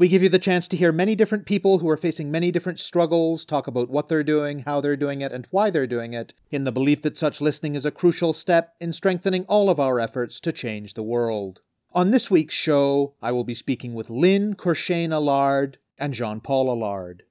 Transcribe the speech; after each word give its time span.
We 0.00 0.08
give 0.08 0.22
you 0.22 0.30
the 0.30 0.38
chance 0.38 0.66
to 0.68 0.78
hear 0.78 0.92
many 0.92 1.14
different 1.14 1.44
people 1.44 1.80
who 1.80 1.88
are 1.90 1.96
facing 1.98 2.30
many 2.30 2.50
different 2.50 2.78
struggles, 2.78 3.44
talk 3.44 3.66
about 3.66 3.90
what 3.90 4.08
they're 4.08 4.24
doing, 4.24 4.60
how 4.60 4.80
they're 4.80 4.96
doing 4.96 5.20
it, 5.20 5.30
and 5.30 5.46
why 5.50 5.68
they're 5.68 5.86
doing 5.86 6.14
it, 6.14 6.32
in 6.50 6.64
the 6.64 6.72
belief 6.72 7.02
that 7.02 7.18
such 7.18 7.42
listening 7.42 7.74
is 7.74 7.84
a 7.84 7.90
crucial 7.90 8.32
step 8.32 8.74
in 8.80 8.94
strengthening 8.94 9.44
all 9.44 9.68
of 9.68 9.78
our 9.78 10.00
efforts 10.00 10.40
to 10.40 10.52
change 10.52 10.94
the 10.94 11.02
world. 11.02 11.60
On 11.92 12.12
this 12.12 12.30
week's 12.30 12.54
show, 12.54 13.12
I 13.20 13.32
will 13.32 13.44
be 13.44 13.52
speaking 13.52 13.92
with 13.92 14.08
Lynn 14.08 14.54
Courchene 14.54 15.12
Allard 15.12 15.76
and 15.98 16.14
Jean 16.14 16.40
Paul 16.40 16.70
Allard. 16.70 17.24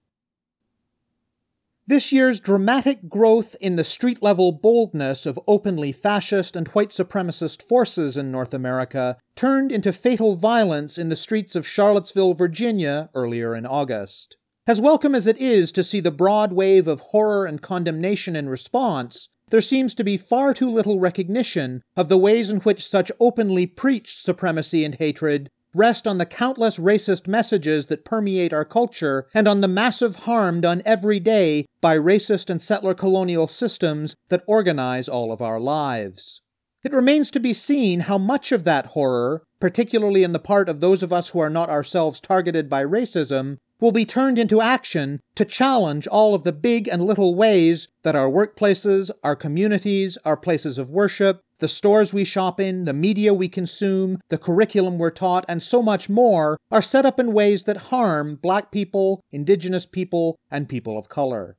This 1.90 2.12
year's 2.12 2.40
dramatic 2.40 3.10
growth 3.10 3.56
in 3.60 3.76
the 3.76 3.84
street 3.84 4.22
level 4.22 4.52
boldness 4.52 5.26
of 5.26 5.40
openly 5.48 5.92
fascist 5.92 6.56
and 6.56 6.68
white 6.68 6.90
supremacist 6.90 7.64
forces 7.64 8.16
in 8.16 8.32
North 8.32 8.54
America 8.54 9.18
turned 9.36 9.72
into 9.72 9.92
fatal 9.92 10.36
violence 10.36 11.00
in 11.00 11.09
the 11.09 11.16
streets 11.16 11.56
of 11.56 11.66
Charlottesville, 11.66 12.36
Virginia 12.36 13.09
earlier 13.16 13.56
in 13.56 13.66
August. 13.66 14.38
As 14.68 14.80
welcome 14.80 15.16
as 15.16 15.26
it 15.26 15.40
is 15.40 15.72
to 15.72 15.84
see 15.84 16.00
the 16.00 16.12
broad 16.12 16.54
wave 16.54 16.88
of 16.88 17.00
horror 17.00 17.48
and 17.48 17.59
condemnation 17.59 18.36
in 18.36 18.50
response, 18.50 19.28
there 19.50 19.59
seems 19.59 19.96
to 19.96 20.03
be 20.03 20.16
far 20.16 20.53
too 20.53 20.70
little 20.70 21.00
recognition 21.00 21.81
of 21.98 22.08
the 22.08 22.20
ways 22.20 22.52
in 22.52 22.58
which 22.58 22.88
such 22.88 23.12
openly 23.20 23.66
preached 23.66 24.20
supremacy 24.20 24.86
and 24.86 24.94
hatred 24.94 25.50
rest 25.73 26.08
on 26.08 26.17
the 26.17 26.25
countless 26.25 26.78
racist 26.78 27.28
messages 27.28 27.86
that 27.86 28.06
permeate 28.06 28.53
our 28.53 28.66
culture 28.66 29.28
and 29.34 29.48
on 29.48 29.62
the 29.62 29.67
massive 29.67 30.16
harm 30.17 30.62
done 30.62 30.81
every 30.86 31.20
day 31.20 31.66
by 31.81 31.98
racist 31.98 32.50
and 32.50 32.62
settler 32.62 32.94
colonial 32.94 33.48
systems 33.48 34.16
that 34.30 34.44
organize 34.47 35.08
all 35.08 35.31
of 35.31 35.42
our 35.42 35.59
lives. 35.59 36.42
It 36.81 36.94
remains 36.94 37.30
to 37.31 37.42
be 37.42 37.53
seen 37.53 38.02
how 38.02 38.17
much 38.17 38.53
of 38.53 38.64
that 38.64 38.88
horror, 38.88 39.44
particularly 39.59 40.23
in 40.23 40.31
the 40.31 40.40
part 40.40 40.70
of 40.70 40.80
those 40.80 41.03
of 41.03 41.12
us 41.12 41.30
who 41.30 41.40
are 41.40 41.50
not 41.50 41.70
ourselves 41.70 42.22
targeted 42.22 42.70
by 42.70 42.86
racism, 42.86 43.58
will 43.81 43.92
be 43.92 44.06
turned 44.06 44.40
into 44.40 44.62
action 44.62 45.22
to 45.36 45.45
challenge 45.45 46.08
all 46.08 46.34
of 46.34 46.44
the 46.44 46.53
big 46.53 46.88
and 46.88 47.03
little 47.03 47.36
ways 47.36 47.88
that 48.03 48.16
our 48.16 48.30
workplaces, 48.30 49.12
our 49.23 49.36
communities, 49.36 50.17
our 50.23 50.38
places 50.38 50.78
of 50.78 50.90
worship, 50.90 51.42
the 51.60 51.68
stores 51.68 52.14
we 52.14 52.24
shop 52.24 52.60
in, 52.60 52.86
the 52.86 52.94
media 52.94 53.34
we 53.34 53.48
consume, 53.48 54.18
the 54.30 54.38
curriculum 54.38 54.98
we're 54.98 55.12
taught, 55.12 55.46
and 55.48 55.62
so 55.62 55.84
much 55.84 56.10
more 56.10 56.58
are 56.72 56.82
set 56.82 57.06
up 57.06 57.20
in 57.20 57.34
ways 57.34 57.66
that 57.66 57.78
harm 57.78 58.36
black 58.36 58.72
people, 58.72 59.22
indigenous 59.32 59.86
people, 59.86 60.38
and 60.50 60.68
people 60.68 60.98
of 60.98 61.10
color. 61.10 61.58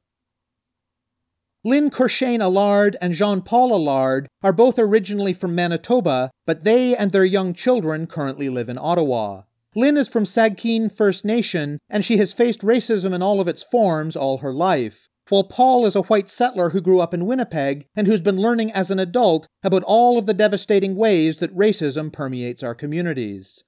Lynn 1.62 1.90
Courchene 1.90 2.40
Allard 2.40 2.96
and 3.02 3.12
Jean 3.12 3.42
Paul 3.42 3.74
Allard 3.74 4.28
are 4.42 4.52
both 4.52 4.78
originally 4.78 5.34
from 5.34 5.54
Manitoba, 5.54 6.30
but 6.46 6.64
they 6.64 6.96
and 6.96 7.12
their 7.12 7.24
young 7.24 7.52
children 7.52 8.06
currently 8.06 8.48
live 8.48 8.70
in 8.70 8.78
Ottawa. 8.78 9.42
Lynn 9.74 9.98
is 9.98 10.08
from 10.08 10.24
Sagkeeng 10.24 10.90
First 10.90 11.22
Nation, 11.22 11.78
and 11.90 12.02
she 12.02 12.16
has 12.16 12.32
faced 12.32 12.62
racism 12.62 13.12
in 13.12 13.20
all 13.20 13.42
of 13.42 13.46
its 13.46 13.62
forms 13.62 14.16
all 14.16 14.38
her 14.38 14.54
life, 14.54 15.09
while 15.30 15.44
Paul 15.44 15.86
is 15.86 15.96
a 15.96 16.02
white 16.02 16.28
settler 16.28 16.70
who 16.70 16.80
grew 16.80 17.00
up 17.00 17.14
in 17.14 17.24
Winnipeg 17.24 17.86
and 17.96 18.06
who's 18.06 18.20
been 18.20 18.36
learning 18.36 18.72
as 18.72 18.90
an 18.90 18.98
adult 18.98 19.46
about 19.62 19.84
all 19.84 20.18
of 20.18 20.26
the 20.26 20.34
devastating 20.34 20.96
ways 20.96 21.38
that 21.38 21.56
racism 21.56 22.12
permeates 22.12 22.62
our 22.62 22.74
communities. 22.74 23.64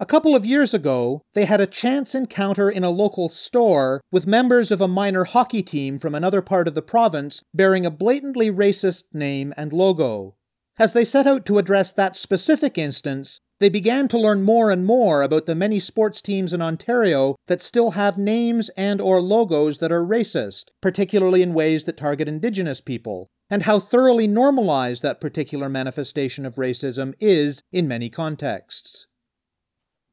A 0.00 0.06
couple 0.06 0.34
of 0.34 0.44
years 0.44 0.74
ago, 0.74 1.22
they 1.34 1.44
had 1.44 1.60
a 1.60 1.66
chance 1.66 2.14
encounter 2.14 2.68
in 2.68 2.82
a 2.82 2.90
local 2.90 3.28
store 3.28 4.00
with 4.10 4.26
members 4.26 4.72
of 4.72 4.80
a 4.80 4.88
minor 4.88 5.22
hockey 5.22 5.62
team 5.62 6.00
from 6.00 6.14
another 6.14 6.42
part 6.42 6.66
of 6.66 6.74
the 6.74 6.82
province 6.82 7.44
bearing 7.54 7.86
a 7.86 7.90
blatantly 7.90 8.50
racist 8.50 9.04
name 9.12 9.54
and 9.56 9.72
logo. 9.72 10.34
As 10.78 10.94
they 10.94 11.04
set 11.04 11.26
out 11.26 11.46
to 11.46 11.58
address 11.58 11.92
that 11.92 12.16
specific 12.16 12.76
instance, 12.76 13.40
they 13.64 13.70
began 13.70 14.06
to 14.08 14.18
learn 14.18 14.42
more 14.42 14.70
and 14.70 14.84
more 14.84 15.22
about 15.22 15.46
the 15.46 15.54
many 15.54 15.80
sports 15.80 16.20
teams 16.20 16.52
in 16.52 16.60
Ontario 16.60 17.34
that 17.46 17.62
still 17.62 17.92
have 17.92 18.18
names 18.18 18.68
and 18.76 19.00
or 19.00 19.22
logos 19.22 19.78
that 19.78 19.90
are 19.90 20.04
racist, 20.04 20.64
particularly 20.82 21.40
in 21.40 21.54
ways 21.54 21.84
that 21.84 21.96
target 21.96 22.28
indigenous 22.28 22.82
people, 22.82 23.30
and 23.48 23.62
how 23.62 23.80
thoroughly 23.80 24.26
normalized 24.26 25.00
that 25.00 25.18
particular 25.18 25.70
manifestation 25.70 26.44
of 26.44 26.56
racism 26.56 27.14
is 27.20 27.62
in 27.72 27.88
many 27.88 28.10
contexts. 28.10 29.06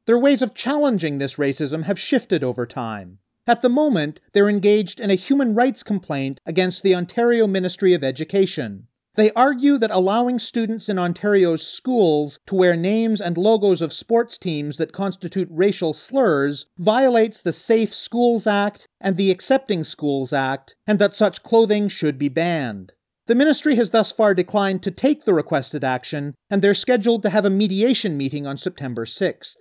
Their 0.06 0.18
ways 0.18 0.40
of 0.40 0.54
challenging 0.54 1.18
this 1.18 1.36
racism 1.36 1.82
have 1.82 2.00
shifted 2.00 2.42
over 2.42 2.64
time. 2.64 3.18
At 3.46 3.60
the 3.60 3.68
moment, 3.68 4.18
they're 4.32 4.48
engaged 4.48 4.98
in 4.98 5.10
a 5.10 5.14
human 5.14 5.54
rights 5.54 5.82
complaint 5.82 6.40
against 6.46 6.82
the 6.82 6.94
Ontario 6.94 7.46
Ministry 7.46 7.92
of 7.92 8.02
Education. 8.02 8.86
They 9.14 9.30
argue 9.32 9.76
that 9.76 9.90
allowing 9.90 10.38
students 10.38 10.88
in 10.88 10.98
Ontario's 10.98 11.66
schools 11.66 12.40
to 12.46 12.54
wear 12.54 12.74
names 12.74 13.20
and 13.20 13.36
logos 13.36 13.82
of 13.82 13.92
sports 13.92 14.38
teams 14.38 14.78
that 14.78 14.92
constitute 14.92 15.48
racial 15.50 15.92
slurs 15.92 16.64
violates 16.78 17.42
the 17.42 17.52
Safe 17.52 17.92
Schools 17.92 18.46
Act 18.46 18.86
and 19.02 19.18
the 19.18 19.30
Accepting 19.30 19.84
Schools 19.84 20.32
Act, 20.32 20.76
and 20.86 20.98
that 20.98 21.14
such 21.14 21.42
clothing 21.42 21.88
should 21.88 22.16
be 22.16 22.30
banned. 22.30 22.92
The 23.26 23.34
ministry 23.34 23.76
has 23.76 23.90
thus 23.90 24.10
far 24.10 24.32
declined 24.34 24.82
to 24.84 24.90
take 24.90 25.24
the 25.24 25.34
requested 25.34 25.84
action, 25.84 26.34
and 26.48 26.62
they're 26.62 26.72
scheduled 26.72 27.22
to 27.24 27.30
have 27.30 27.44
a 27.44 27.50
mediation 27.50 28.16
meeting 28.16 28.46
on 28.46 28.56
September 28.56 29.04
6th. 29.04 29.56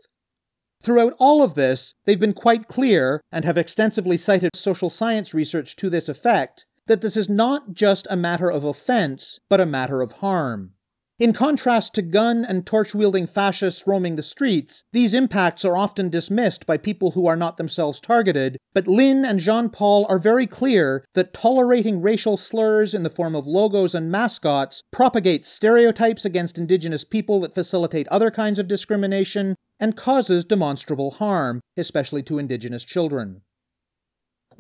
Throughout 0.81 1.13
all 1.19 1.43
of 1.43 1.55
this, 1.55 1.93
they've 2.05 2.19
been 2.19 2.33
quite 2.33 2.67
clear, 2.67 3.21
and 3.33 3.43
have 3.43 3.57
extensively 3.57 4.15
cited 4.15 4.55
social 4.55 4.89
science 4.89 5.33
research 5.33 5.75
to 5.75 5.89
this 5.89 6.07
effect, 6.07 6.65
that 6.87 7.01
this 7.01 7.15
is 7.15 7.29
not 7.29 7.73
just 7.73 8.07
a 8.09 8.15
matter 8.15 8.49
of 8.49 8.63
offense, 8.63 9.39
but 9.49 9.61
a 9.61 9.65
matter 9.65 10.01
of 10.01 10.13
harm. 10.13 10.73
In 11.21 11.33
contrast 11.33 11.93
to 11.93 12.01
gun 12.01 12.43
and 12.43 12.65
torch 12.65 12.95
wielding 12.95 13.27
fascists 13.27 13.85
roaming 13.85 14.15
the 14.15 14.23
streets, 14.23 14.83
these 14.91 15.13
impacts 15.13 15.63
are 15.63 15.77
often 15.77 16.09
dismissed 16.09 16.65
by 16.65 16.77
people 16.77 17.11
who 17.11 17.27
are 17.27 17.35
not 17.35 17.57
themselves 17.57 17.99
targeted, 17.99 18.57
but 18.73 18.87
Lynn 18.87 19.23
and 19.23 19.39
Jean 19.39 19.69
Paul 19.69 20.07
are 20.09 20.17
very 20.17 20.47
clear 20.47 21.05
that 21.13 21.31
tolerating 21.31 22.01
racial 22.01 22.37
slurs 22.37 22.95
in 22.95 23.03
the 23.03 23.09
form 23.11 23.35
of 23.35 23.45
logos 23.45 23.93
and 23.93 24.09
mascots 24.09 24.81
propagates 24.89 25.47
stereotypes 25.47 26.25
against 26.25 26.57
Indigenous 26.57 27.03
people 27.03 27.39
that 27.41 27.53
facilitate 27.53 28.07
other 28.07 28.31
kinds 28.31 28.57
of 28.57 28.67
discrimination 28.67 29.55
and 29.79 29.95
causes 29.95 30.43
demonstrable 30.43 31.11
harm, 31.11 31.61
especially 31.77 32.23
to 32.23 32.39
Indigenous 32.39 32.83
children. 32.83 33.41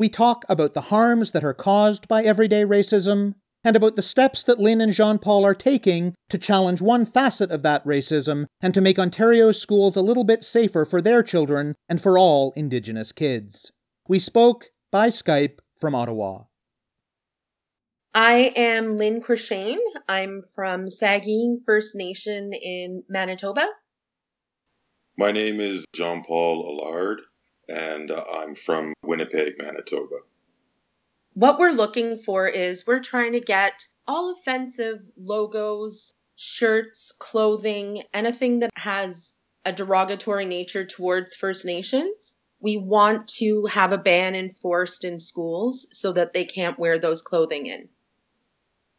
We 0.01 0.09
talk 0.09 0.45
about 0.49 0.73
the 0.73 0.89
harms 0.89 1.31
that 1.31 1.43
are 1.43 1.53
caused 1.53 2.07
by 2.07 2.23
everyday 2.23 2.65
racism, 2.65 3.35
and 3.63 3.75
about 3.75 3.95
the 3.95 4.01
steps 4.01 4.43
that 4.45 4.57
Lynn 4.57 4.81
and 4.81 4.93
Jean 4.93 5.19
Paul 5.19 5.45
are 5.45 5.53
taking 5.53 6.15
to 6.29 6.39
challenge 6.39 6.81
one 6.81 7.05
facet 7.05 7.51
of 7.51 7.61
that 7.61 7.85
racism 7.85 8.47
and 8.61 8.73
to 8.73 8.81
make 8.81 8.97
Ontario's 8.97 9.61
schools 9.61 9.95
a 9.95 10.01
little 10.01 10.23
bit 10.23 10.43
safer 10.43 10.85
for 10.85 11.03
their 11.03 11.21
children 11.21 11.75
and 11.87 12.01
for 12.01 12.17
all 12.17 12.51
Indigenous 12.55 13.11
kids. 13.11 13.71
We 14.07 14.17
spoke 14.17 14.71
by 14.91 15.09
Skype 15.09 15.59
from 15.79 15.93
Ottawa. 15.93 16.45
I 18.15 18.53
am 18.55 18.97
Lynn 18.97 19.21
Courchene. 19.21 19.77
I'm 20.09 20.41
from 20.55 20.87
Sagkeeng 20.87 21.57
First 21.63 21.95
Nation 21.95 22.53
in 22.53 23.03
Manitoba. 23.07 23.67
My 25.15 25.31
name 25.31 25.59
is 25.59 25.85
Jean 25.93 26.23
Paul 26.23 26.81
Allard, 26.81 27.21
and 27.71 28.11
uh, 28.11 28.23
I'm 28.33 28.55
from 28.55 28.93
Winnipeg, 29.03 29.57
Manitoba. 29.57 30.17
What 31.33 31.59
we're 31.59 31.71
looking 31.71 32.17
for 32.17 32.47
is 32.47 32.85
we're 32.85 32.99
trying 32.99 33.33
to 33.33 33.39
get 33.39 33.85
all 34.07 34.33
offensive 34.33 35.01
logos, 35.17 36.13
shirts, 36.35 37.13
clothing, 37.17 38.03
anything 38.13 38.59
that 38.59 38.71
has 38.75 39.33
a 39.63 39.71
derogatory 39.71 40.45
nature 40.45 40.85
towards 40.85 41.35
First 41.35 41.65
Nations. 41.65 42.33
We 42.59 42.77
want 42.77 43.27
to 43.39 43.65
have 43.67 43.91
a 43.91 43.97
ban 43.97 44.35
enforced 44.35 45.05
in 45.05 45.19
schools 45.19 45.87
so 45.93 46.11
that 46.11 46.33
they 46.33 46.45
can't 46.45 46.77
wear 46.77 46.99
those 46.99 47.21
clothing 47.21 47.67
in. 47.67 47.89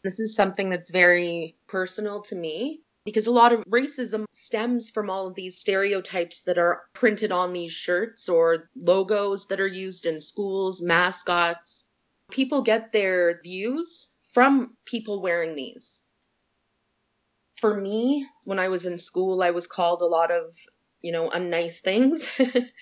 This 0.03 0.19
is 0.19 0.35
something 0.35 0.71
that's 0.71 0.91
very 0.91 1.57
personal 1.69 2.23
to 2.23 2.35
me 2.35 2.81
because 3.05 3.27
a 3.27 3.33
lot 3.33 3.53
of 3.53 3.65
racism 3.65 4.25
stems 4.31 4.91
from 4.91 5.11
all 5.11 5.27
of 5.27 5.35
these 5.35 5.59
stereotypes 5.59 6.43
that 6.43 6.59
are 6.59 6.83
printed 6.93 7.33
on 7.33 7.53
these 7.53 7.73
shirts 7.73 8.29
or 8.29 8.69
logos 8.77 9.47
that 9.47 9.61
are 9.61 9.67
used 9.67 10.07
in 10.07 10.21
schools, 10.21 10.83
mascots. 10.83 11.89
People 12.31 12.63
get 12.63 12.93
their 12.93 13.41
views 13.43 14.15
from 14.33 14.77
people 14.85 15.21
wearing 15.21 15.55
these. 15.55 16.03
For 17.57 17.75
me, 17.75 18.27
when 18.45 18.59
I 18.59 18.69
was 18.69 18.87
in 18.87 18.99
school, 18.99 19.43
I 19.43 19.51
was 19.51 19.67
called 19.67 20.03
a 20.03 20.07
lot 20.07 20.31
of, 20.31 20.57
you 21.01 21.13
know, 21.13 21.29
unnice 21.29 21.81
things. 21.81 22.31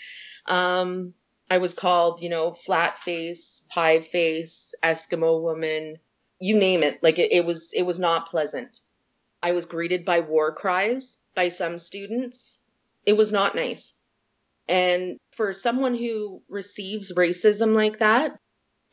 um, 0.46 1.14
I 1.50 1.58
was 1.58 1.74
called, 1.74 2.22
you 2.22 2.28
know, 2.28 2.52
flat 2.52 2.98
face, 2.98 3.64
pie 3.70 4.00
face, 4.00 4.74
Eskimo 4.82 5.42
woman, 5.42 5.96
you 6.38 6.56
name 6.56 6.82
it. 6.82 7.02
Like 7.02 7.18
it, 7.18 7.32
it 7.32 7.44
was 7.44 7.72
it 7.74 7.82
was 7.82 7.98
not 7.98 8.26
pleasant. 8.26 8.80
I 9.42 9.52
was 9.52 9.66
greeted 9.66 10.04
by 10.04 10.20
war 10.20 10.54
cries 10.54 11.18
by 11.34 11.48
some 11.48 11.78
students. 11.78 12.60
It 13.06 13.16
was 13.16 13.32
not 13.32 13.54
nice. 13.54 13.94
And 14.68 15.18
for 15.32 15.52
someone 15.52 15.94
who 15.94 16.42
receives 16.48 17.12
racism 17.12 17.74
like 17.74 17.98
that, 17.98 18.38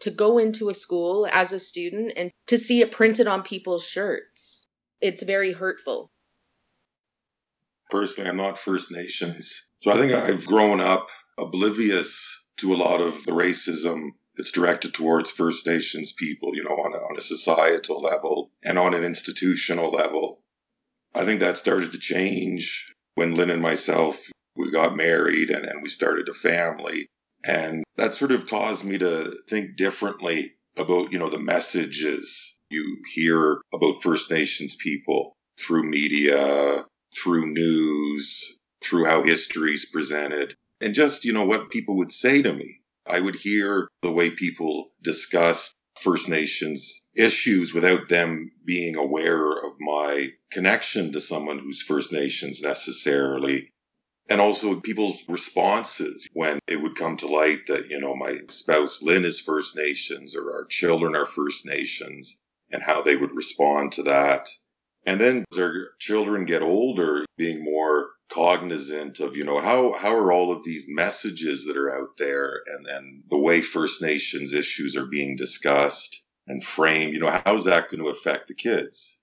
to 0.01 0.11
go 0.11 0.37
into 0.37 0.69
a 0.69 0.73
school 0.73 1.27
as 1.31 1.53
a 1.53 1.59
student 1.59 2.13
and 2.15 2.31
to 2.47 2.57
see 2.57 2.81
it 2.81 2.91
printed 2.91 3.27
on 3.27 3.43
people's 3.43 3.85
shirts, 3.85 4.65
it's 5.01 5.23
very 5.23 5.53
hurtful. 5.53 6.11
Personally, 7.89 8.29
I'm 8.29 8.37
not 8.37 8.57
First 8.57 8.91
Nations. 8.91 9.69
So 9.81 9.91
I 9.91 9.95
think 9.95 10.13
I've 10.13 10.45
grown 10.45 10.81
up 10.81 11.09
oblivious 11.37 12.43
to 12.57 12.73
a 12.73 12.77
lot 12.77 13.01
of 13.01 13.23
the 13.25 13.31
racism 13.31 14.09
that's 14.37 14.51
directed 14.51 14.93
towards 14.93 15.31
First 15.31 15.65
Nations 15.65 16.13
people, 16.13 16.55
you 16.55 16.63
know, 16.63 16.75
on 16.75 16.93
a, 16.93 16.97
on 16.97 17.17
a 17.17 17.21
societal 17.21 18.01
level 18.01 18.51
and 18.63 18.77
on 18.77 18.93
an 18.93 19.03
institutional 19.03 19.91
level. 19.91 20.39
I 21.13 21.25
think 21.25 21.39
that 21.39 21.57
started 21.57 21.91
to 21.93 21.99
change 21.99 22.93
when 23.15 23.33
Lynn 23.33 23.49
and 23.49 23.61
myself 23.61 24.21
we 24.55 24.71
got 24.71 24.95
married 24.95 25.49
and, 25.49 25.65
and 25.65 25.81
we 25.81 25.89
started 25.89 26.29
a 26.29 26.33
family. 26.33 27.07
And 27.45 27.83
that 27.95 28.13
sort 28.13 28.31
of 28.31 28.47
caused 28.47 28.83
me 28.83 28.97
to 28.97 29.37
think 29.47 29.75
differently 29.75 30.53
about, 30.75 31.11
you 31.11 31.19
know, 31.19 31.29
the 31.29 31.39
messages 31.39 32.59
you 32.69 32.97
hear 33.13 33.59
about 33.73 34.03
First 34.03 34.29
Nations 34.31 34.75
people 34.75 35.33
through 35.57 35.89
media, 35.89 36.85
through 37.15 37.53
news, 37.53 38.59
through 38.81 39.05
how 39.05 39.23
history 39.23 39.73
is 39.73 39.85
presented, 39.85 40.55
and 40.81 40.93
just, 40.93 41.25
you 41.25 41.33
know, 41.33 41.45
what 41.45 41.69
people 41.69 41.97
would 41.97 42.11
say 42.11 42.41
to 42.41 42.53
me. 42.53 42.81
I 43.09 43.19
would 43.19 43.35
hear 43.35 43.87
the 44.01 44.11
way 44.11 44.29
people 44.29 44.91
discussed 45.01 45.73
First 45.99 46.29
Nations 46.29 47.05
issues 47.15 47.73
without 47.73 48.07
them 48.07 48.51
being 48.63 48.95
aware 48.95 49.51
of 49.51 49.79
my 49.79 50.33
connection 50.51 51.13
to 51.13 51.21
someone 51.21 51.59
who's 51.59 51.81
First 51.81 52.13
Nations 52.13 52.61
necessarily. 52.61 53.71
And 54.29 54.41
also 54.41 54.79
people's 54.79 55.23
responses 55.29 56.27
when 56.33 56.59
it 56.67 56.81
would 56.81 56.97
come 56.97 57.17
to 57.17 57.27
light 57.27 57.67
that, 57.67 57.89
you 57.89 57.99
know, 57.99 58.15
my 58.15 58.37
spouse 58.49 59.01
Lynn 59.01 59.25
is 59.25 59.39
First 59.39 59.75
Nations 59.77 60.35
or 60.35 60.53
our 60.53 60.65
children 60.65 61.15
are 61.15 61.25
First 61.25 61.65
Nations 61.65 62.37
and 62.71 62.83
how 62.83 63.01
they 63.01 63.15
would 63.15 63.33
respond 63.35 63.93
to 63.93 64.03
that. 64.03 64.49
And 65.07 65.21
then 65.21 65.45
as 65.53 65.57
our 65.57 65.91
children 65.99 66.43
get 66.43 66.61
older, 66.61 67.25
being 67.37 67.63
more 67.63 68.09
cognizant 68.29 69.21
of, 69.21 69.37
you 69.37 69.45
know, 69.45 69.57
how, 69.57 69.93
how 69.93 70.13
are 70.17 70.33
all 70.33 70.51
of 70.51 70.65
these 70.65 70.85
messages 70.89 71.65
that 71.65 71.77
are 71.77 71.97
out 71.97 72.17
there 72.17 72.61
and 72.67 72.85
then 72.85 73.23
the 73.29 73.37
way 73.37 73.61
First 73.61 74.01
Nations 74.01 74.53
issues 74.53 74.97
are 74.97 75.05
being 75.05 75.37
discussed 75.37 76.25
and 76.45 76.61
framed, 76.61 77.13
you 77.13 77.19
know, 77.19 77.39
how's 77.45 77.63
that 77.65 77.89
going 77.89 78.03
to 78.03 78.09
affect 78.09 78.49
the 78.49 78.53
kids? 78.53 79.17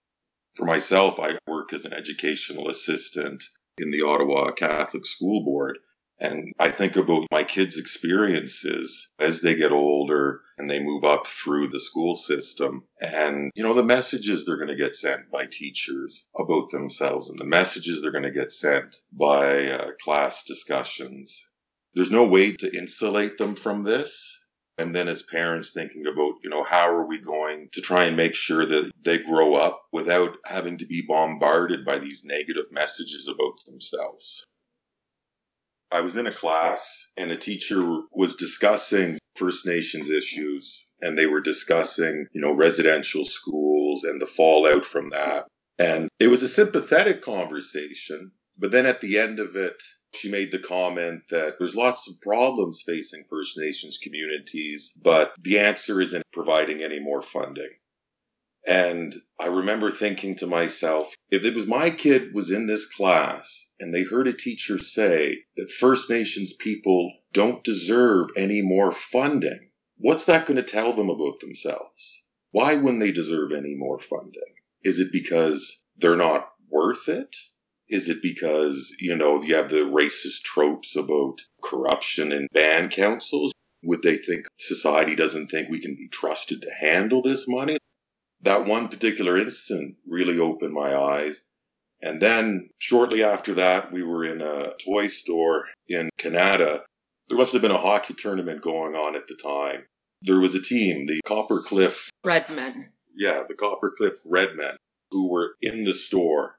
For 0.54 0.64
myself, 0.64 1.20
I 1.20 1.38
work 1.46 1.74
as 1.74 1.84
an 1.84 1.92
educational 1.92 2.70
assistant 2.70 3.44
in 3.76 3.90
the 3.90 4.02
Ottawa 4.02 4.52
Catholic 4.52 5.04
School 5.04 5.44
Board. 5.44 5.78
And 6.24 6.54
I 6.58 6.70
think 6.70 6.96
about 6.96 7.26
my 7.30 7.44
kids' 7.44 7.76
experiences 7.76 9.12
as 9.18 9.42
they 9.42 9.56
get 9.56 9.72
older 9.72 10.40
and 10.56 10.70
they 10.70 10.80
move 10.80 11.04
up 11.04 11.26
through 11.26 11.68
the 11.68 11.78
school 11.78 12.14
system. 12.14 12.84
And, 12.98 13.50
you 13.54 13.62
know, 13.62 13.74
the 13.74 13.82
messages 13.82 14.46
they're 14.46 14.56
going 14.56 14.68
to 14.68 14.74
get 14.74 14.96
sent 14.96 15.30
by 15.30 15.44
teachers 15.44 16.26
about 16.34 16.70
themselves 16.70 17.28
and 17.28 17.38
the 17.38 17.44
messages 17.44 18.00
they're 18.00 18.10
going 18.10 18.24
to 18.24 18.30
get 18.30 18.52
sent 18.52 19.02
by 19.12 19.66
uh, 19.66 19.90
class 20.02 20.44
discussions. 20.44 21.50
There's 21.92 22.10
no 22.10 22.26
way 22.26 22.52
to 22.52 22.74
insulate 22.74 23.36
them 23.36 23.54
from 23.54 23.84
this. 23.84 24.40
And 24.78 24.96
then 24.96 25.08
as 25.08 25.22
parents 25.22 25.72
thinking 25.72 26.06
about, 26.06 26.36
you 26.42 26.48
know, 26.48 26.64
how 26.64 26.88
are 26.88 27.06
we 27.06 27.18
going 27.20 27.68
to 27.72 27.82
try 27.82 28.04
and 28.06 28.16
make 28.16 28.34
sure 28.34 28.64
that 28.64 28.90
they 29.02 29.18
grow 29.18 29.56
up 29.56 29.82
without 29.92 30.38
having 30.46 30.78
to 30.78 30.86
be 30.86 31.04
bombarded 31.06 31.84
by 31.84 31.98
these 31.98 32.24
negative 32.24 32.72
messages 32.72 33.28
about 33.28 33.62
themselves. 33.66 34.46
I 35.90 36.00
was 36.00 36.16
in 36.16 36.26
a 36.26 36.32
class 36.32 37.08
and 37.16 37.30
a 37.30 37.36
teacher 37.36 37.80
was 38.12 38.36
discussing 38.36 39.18
First 39.36 39.66
Nations 39.66 40.10
issues 40.10 40.86
and 41.00 41.16
they 41.16 41.26
were 41.26 41.40
discussing, 41.40 42.26
you 42.32 42.40
know, 42.40 42.52
residential 42.52 43.24
schools 43.24 44.04
and 44.04 44.20
the 44.20 44.26
fallout 44.26 44.84
from 44.84 45.10
that. 45.10 45.46
And 45.78 46.08
it 46.18 46.28
was 46.28 46.42
a 46.42 46.48
sympathetic 46.48 47.22
conversation. 47.22 48.32
But 48.56 48.70
then 48.70 48.86
at 48.86 49.00
the 49.00 49.18
end 49.18 49.40
of 49.40 49.56
it, 49.56 49.82
she 50.14 50.30
made 50.30 50.52
the 50.52 50.60
comment 50.60 51.22
that 51.30 51.58
there's 51.58 51.74
lots 51.74 52.08
of 52.08 52.20
problems 52.20 52.82
facing 52.86 53.24
First 53.28 53.58
Nations 53.58 53.98
communities, 53.98 54.94
but 55.00 55.32
the 55.42 55.58
answer 55.58 56.00
isn't 56.00 56.24
providing 56.32 56.82
any 56.82 57.00
more 57.00 57.20
funding. 57.22 57.70
And 58.66 59.14
I 59.38 59.48
remember 59.48 59.90
thinking 59.90 60.36
to 60.36 60.46
myself, 60.46 61.14
if 61.30 61.44
it 61.44 61.54
was 61.54 61.66
my 61.66 61.90
kid 61.90 62.32
was 62.32 62.50
in 62.50 62.66
this 62.66 62.86
class 62.86 63.70
and 63.78 63.92
they 63.92 64.04
heard 64.04 64.26
a 64.26 64.32
teacher 64.32 64.78
say 64.78 65.44
that 65.56 65.70
First 65.70 66.08
Nations 66.08 66.54
people 66.54 67.12
don't 67.32 67.62
deserve 67.62 68.30
any 68.36 68.62
more 68.62 68.90
funding, 68.90 69.70
what's 69.98 70.24
that 70.26 70.46
going 70.46 70.56
to 70.56 70.62
tell 70.62 70.94
them 70.94 71.10
about 71.10 71.40
themselves? 71.40 72.24
Why 72.52 72.76
wouldn't 72.76 73.00
they 73.00 73.12
deserve 73.12 73.52
any 73.52 73.74
more 73.74 73.98
funding? 73.98 74.54
Is 74.82 74.98
it 74.98 75.12
because 75.12 75.84
they're 75.98 76.16
not 76.16 76.48
worth 76.70 77.08
it? 77.08 77.36
Is 77.88 78.08
it 78.08 78.22
because, 78.22 78.96
you 78.98 79.14
know, 79.14 79.42
you 79.42 79.56
have 79.56 79.68
the 79.68 79.84
racist 79.84 80.42
tropes 80.42 80.96
about 80.96 81.40
corruption 81.62 82.32
in 82.32 82.48
band 82.52 82.92
councils? 82.92 83.52
Would 83.82 84.02
they 84.02 84.16
think 84.16 84.46
society 84.58 85.14
doesn't 85.16 85.48
think 85.48 85.68
we 85.68 85.80
can 85.80 85.94
be 85.96 86.08
trusted 86.08 86.62
to 86.62 86.70
handle 86.72 87.20
this 87.20 87.46
money? 87.46 87.76
That 88.44 88.66
one 88.66 88.88
particular 88.88 89.38
incident 89.38 89.96
really 90.06 90.38
opened 90.38 90.74
my 90.74 90.94
eyes. 90.94 91.42
And 92.02 92.20
then 92.20 92.68
shortly 92.78 93.24
after 93.24 93.54
that, 93.54 93.90
we 93.90 94.02
were 94.02 94.26
in 94.26 94.42
a 94.42 94.74
toy 94.84 95.06
store 95.06 95.64
in 95.88 96.10
Canada. 96.18 96.84
There 97.28 97.38
must 97.38 97.54
have 97.54 97.62
been 97.62 97.70
a 97.70 97.78
hockey 97.78 98.12
tournament 98.12 98.60
going 98.60 98.94
on 98.94 99.16
at 99.16 99.26
the 99.28 99.34
time. 99.34 99.86
There 100.20 100.40
was 100.40 100.54
a 100.54 100.62
team, 100.62 101.06
the 101.06 101.20
Copper 101.24 101.62
Cliff 101.62 102.10
Redmen. 102.22 102.90
Yeah, 103.16 103.44
the 103.48 103.54
Copper 103.54 103.94
Cliff 103.96 104.14
Redmen, 104.26 104.76
who 105.10 105.30
were 105.30 105.54
in 105.62 105.84
the 105.84 105.94
store. 105.94 106.56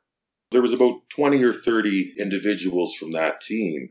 There 0.50 0.64
was 0.64 0.74
about 0.74 1.08
20 1.10 1.44
or 1.44 1.54
30 1.54 2.16
individuals 2.18 2.96
from 2.96 3.12
that 3.12 3.42
team, 3.42 3.90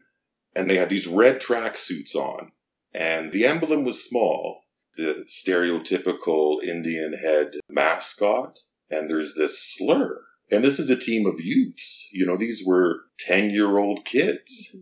and 0.57 0.69
they 0.69 0.77
had 0.77 0.89
these 0.89 1.07
red 1.07 1.41
tracksuits 1.41 2.17
on. 2.17 2.51
And 2.93 3.31
the 3.31 3.47
emblem 3.47 3.85
was 3.85 4.03
small, 4.03 4.64
the 4.97 5.25
stereotypical 5.29 6.63
Indian 6.63 7.13
head 7.13 7.55
mascot, 7.69 8.59
and 8.91 9.11
there's 9.11 9.35
this 9.35 9.75
slur. 9.77 10.19
And 10.51 10.63
this 10.63 10.79
is 10.79 10.91
a 10.91 10.97
team 10.97 11.27
of 11.27 11.41
youths. 11.41 12.09
You 12.13 12.27
know, 12.27 12.37
these 12.37 12.63
were 12.65 13.01
10 13.21 13.51
year 13.51 13.79
old 13.79 14.05
kids. 14.05 14.77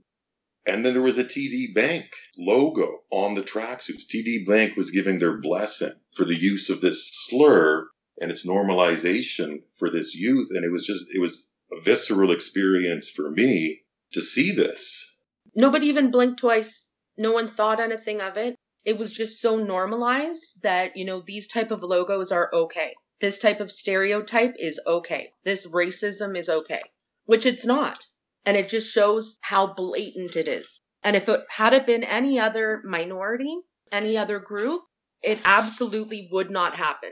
And 0.67 0.85
then 0.85 0.93
there 0.93 1.03
was 1.03 1.19
a 1.19 1.25
TD 1.25 1.75
Bank 1.75 2.07
logo 2.39 3.01
on 3.11 3.35
the 3.35 3.43
tracksuits. 3.43 4.07
TD 4.07 4.47
Bank 4.47 4.77
was 4.77 4.91
giving 4.91 5.19
their 5.19 5.39
blessing 5.41 5.93
for 6.15 6.25
the 6.25 6.37
use 6.37 6.71
of 6.71 6.81
this 6.81 7.11
slur 7.13 7.89
and 8.21 8.31
its 8.31 8.47
normalization 8.47 9.63
for 9.79 9.91
this 9.91 10.15
youth. 10.15 10.49
And 10.51 10.65
it 10.65 10.71
was 10.71 10.87
just, 10.87 11.07
it 11.13 11.21
was 11.21 11.49
a 11.73 11.81
visceral 11.81 12.33
experience 12.33 13.11
for 13.11 13.31
me 13.31 13.81
to 14.13 14.21
see 14.21 14.53
this. 14.53 15.17
Nobody 15.55 15.87
even 15.87 16.11
blinked 16.11 16.39
twice. 16.39 16.89
No 17.17 17.33
one 17.33 17.49
thought 17.49 17.81
anything 17.81 18.21
of 18.21 18.37
it 18.37 18.57
it 18.85 18.99
was 18.99 19.13
just 19.13 19.41
so 19.41 19.57
normalized 19.57 20.55
that 20.63 20.97
you 20.97 21.05
know 21.05 21.21
these 21.21 21.49
type 21.49 21.71
of 21.71 21.83
logos 21.83 22.33
are 22.33 22.51
okay. 22.53 22.95
This 23.21 23.39
type 23.39 23.61
of 23.61 23.71
stereotype 23.71 24.55
is 24.59 24.81
okay. 24.87 25.33
This 25.45 25.67
racism 25.67 26.37
is 26.37 26.49
okay 26.49 26.83
which 27.25 27.47
it's 27.47 27.67
not. 27.67 28.05
And 28.45 28.57
it 28.57 28.69
just 28.69 28.93
shows 28.93 29.39
how 29.41 29.75
blatant 29.75 30.37
it 30.37 30.49
is. 30.49 30.81
And 31.03 31.17
if 31.17 31.29
it 31.29 31.41
had 31.49 31.75
it 31.75 31.87
been 31.87 32.05
any 32.05 32.39
other 32.39 32.83
minority 32.85 33.57
any 33.91 34.17
other 34.17 34.39
group 34.39 34.83
it 35.23 35.39
absolutely 35.45 36.29
would 36.33 36.51
not 36.51 36.75
happen. 36.75 37.11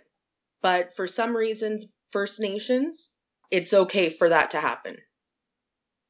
But 0.62 0.94
for 0.94 1.06
some 1.06 1.36
reasons 1.36 1.86
first 2.10 2.40
nations 2.40 3.10
it's 3.50 3.74
okay 3.74 4.10
for 4.10 4.28
that 4.28 4.52
to 4.52 4.60
happen. 4.60 4.96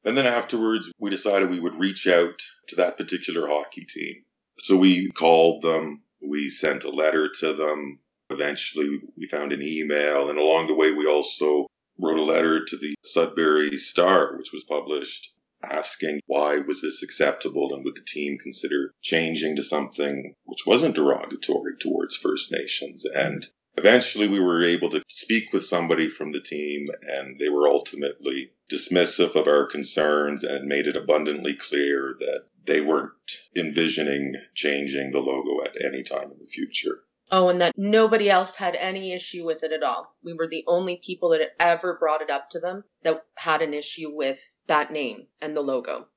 And 0.03 0.17
then 0.17 0.25
afterwards 0.25 0.91
we 0.99 1.09
decided 1.09 1.49
we 1.49 1.59
would 1.59 1.75
reach 1.75 2.07
out 2.07 2.41
to 2.69 2.77
that 2.77 2.97
particular 2.97 3.47
hockey 3.47 3.85
team 3.85 4.23
so 4.61 4.77
we 4.77 5.09
called 5.09 5.63
them, 5.63 6.03
we 6.21 6.49
sent 6.49 6.83
a 6.83 6.91
letter 6.91 7.29
to 7.39 7.53
them. 7.53 7.97
Eventually, 8.29 8.99
we 9.17 9.27
found 9.27 9.51
an 9.51 9.61
email, 9.63 10.29
and 10.29 10.37
along 10.37 10.67
the 10.67 10.75
way, 10.75 10.91
we 10.91 11.07
also 11.07 11.65
wrote 11.99 12.19
a 12.19 12.23
letter 12.23 12.63
to 12.63 12.77
the 12.77 12.93
Sudbury 13.03 13.77
Star, 13.79 14.37
which 14.37 14.51
was 14.53 14.63
published, 14.63 15.33
asking 15.63 16.19
why 16.27 16.59
was 16.59 16.79
this 16.81 17.01
acceptable 17.01 17.73
and 17.73 17.83
would 17.83 17.95
the 17.95 18.05
team 18.07 18.37
consider 18.37 18.93
changing 19.01 19.55
to 19.55 19.63
something 19.63 20.35
which 20.43 20.65
wasn't 20.67 20.95
derogatory 20.95 21.77
towards 21.79 22.15
First 22.15 22.51
Nations. 22.51 23.05
And 23.05 23.47
eventually, 23.77 24.27
we 24.27 24.39
were 24.39 24.63
able 24.63 24.91
to 24.91 25.03
speak 25.07 25.51
with 25.51 25.65
somebody 25.65 26.07
from 26.07 26.31
the 26.31 26.41
team, 26.41 26.85
and 27.01 27.39
they 27.39 27.49
were 27.49 27.67
ultimately 27.67 28.51
dismissive 28.71 29.35
of 29.35 29.47
our 29.47 29.65
concerns 29.65 30.43
and 30.43 30.67
made 30.67 30.85
it 30.85 30.95
abundantly 30.95 31.55
clear 31.55 32.15
that 32.19 32.43
they 32.65 32.81
weren't 32.81 33.11
envisioning 33.55 34.35
changing 34.53 35.11
the 35.11 35.19
logo 35.19 35.63
at 35.63 35.83
any 35.83 36.03
time 36.03 36.31
in 36.31 36.39
the 36.39 36.47
future. 36.47 36.99
Oh, 37.33 37.47
and 37.47 37.61
that 37.61 37.77
nobody 37.77 38.29
else 38.29 38.55
had 38.55 38.75
any 38.75 39.13
issue 39.13 39.45
with 39.45 39.63
it 39.63 39.71
at 39.71 39.83
all. 39.83 40.13
We 40.21 40.33
were 40.33 40.47
the 40.47 40.65
only 40.67 40.97
people 40.97 41.29
that 41.29 41.39
had 41.39 41.51
ever 41.59 41.97
brought 41.97 42.21
it 42.21 42.29
up 42.29 42.49
to 42.51 42.59
them 42.59 42.83
that 43.03 43.23
had 43.35 43.61
an 43.61 43.73
issue 43.73 44.11
with 44.13 44.57
that 44.67 44.91
name 44.91 45.27
and 45.41 45.55
the 45.55 45.61
logo. 45.61 46.07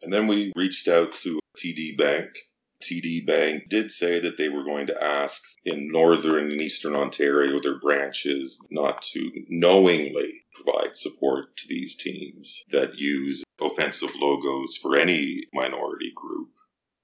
And 0.00 0.12
then 0.12 0.28
we 0.28 0.52
reached 0.54 0.86
out 0.86 1.12
to 1.16 1.40
TD 1.58 1.98
Bank. 1.98 2.30
TD 2.80 3.26
Bank 3.26 3.68
did 3.68 3.90
say 3.90 4.20
that 4.20 4.38
they 4.38 4.48
were 4.48 4.64
going 4.64 4.86
to 4.86 5.04
ask 5.04 5.42
in 5.64 5.88
northern 5.88 6.50
and 6.50 6.60
eastern 6.60 6.94
Ontario 6.94 7.60
their 7.60 7.78
branches 7.78 8.64
not 8.70 9.02
to 9.02 9.30
knowingly 9.48 10.44
provide 10.54 10.96
support 10.96 11.56
to 11.58 11.68
these 11.68 11.96
teams 11.96 12.64
that 12.70 12.94
use 12.94 13.42
offensive 13.60 14.14
logos 14.16 14.76
for 14.76 14.96
any 14.96 15.44
minority 15.52 16.12
group. 16.14 16.48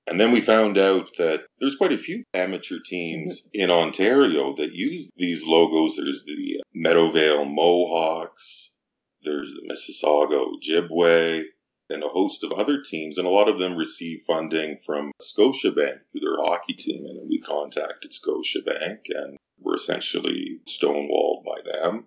And 0.09 0.21
then 0.21 0.31
we 0.31 0.41
found 0.41 0.79
out 0.79 1.11
that 1.19 1.47
there's 1.59 1.75
quite 1.75 1.93
a 1.93 1.99
few 1.99 2.23
amateur 2.33 2.79
teams 2.85 3.43
mm-hmm. 3.43 3.61
in 3.63 3.71
Ontario 3.71 4.55
that 4.55 4.73
use 4.73 5.11
these 5.17 5.45
logos. 5.45 5.97
There's 5.97 6.25
the 6.25 6.63
Meadowvale 6.77 7.53
Mohawks, 7.53 8.75
there's 9.23 9.53
the 9.53 9.69
Mississauga 9.69 10.47
Ojibwe, 10.47 11.45
and 11.91 12.03
a 12.03 12.09
host 12.09 12.45
of 12.45 12.53
other 12.53 12.83
teams. 12.83 13.19
And 13.19 13.27
a 13.27 13.31
lot 13.31 13.49
of 13.49 13.59
them 13.59 13.77
receive 13.77 14.23
funding 14.23 14.79
from 14.79 15.11
Scotiabank 15.21 16.11
through 16.11 16.21
their 16.21 16.43
hockey 16.43 16.75
team. 16.75 17.05
And 17.05 17.29
we 17.29 17.41
contacted 17.41 18.13
Scotiabank 18.13 18.99
and 19.09 19.37
were 19.61 19.75
essentially 19.75 20.61
stonewalled 20.67 21.45
by 21.45 21.61
them. 21.65 22.07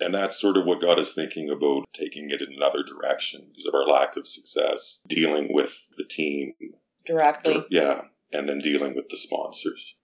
And 0.00 0.14
that's 0.14 0.40
sort 0.40 0.56
of 0.56 0.64
what 0.64 0.80
got 0.80 0.98
us 0.98 1.12
thinking 1.12 1.50
about 1.50 1.84
taking 1.92 2.30
it 2.30 2.40
in 2.40 2.54
another 2.54 2.82
direction 2.82 3.44
because 3.48 3.66
of 3.66 3.74
our 3.74 3.86
lack 3.86 4.16
of 4.16 4.26
success 4.26 5.02
dealing 5.06 5.52
with 5.52 5.78
the 5.96 6.04
team 6.04 6.54
Directly. 7.04 7.64
yeah, 7.70 8.02
and 8.32 8.48
then 8.48 8.60
dealing 8.60 8.94
with 8.94 9.08
the 9.08 9.16
sponsors. 9.16 9.96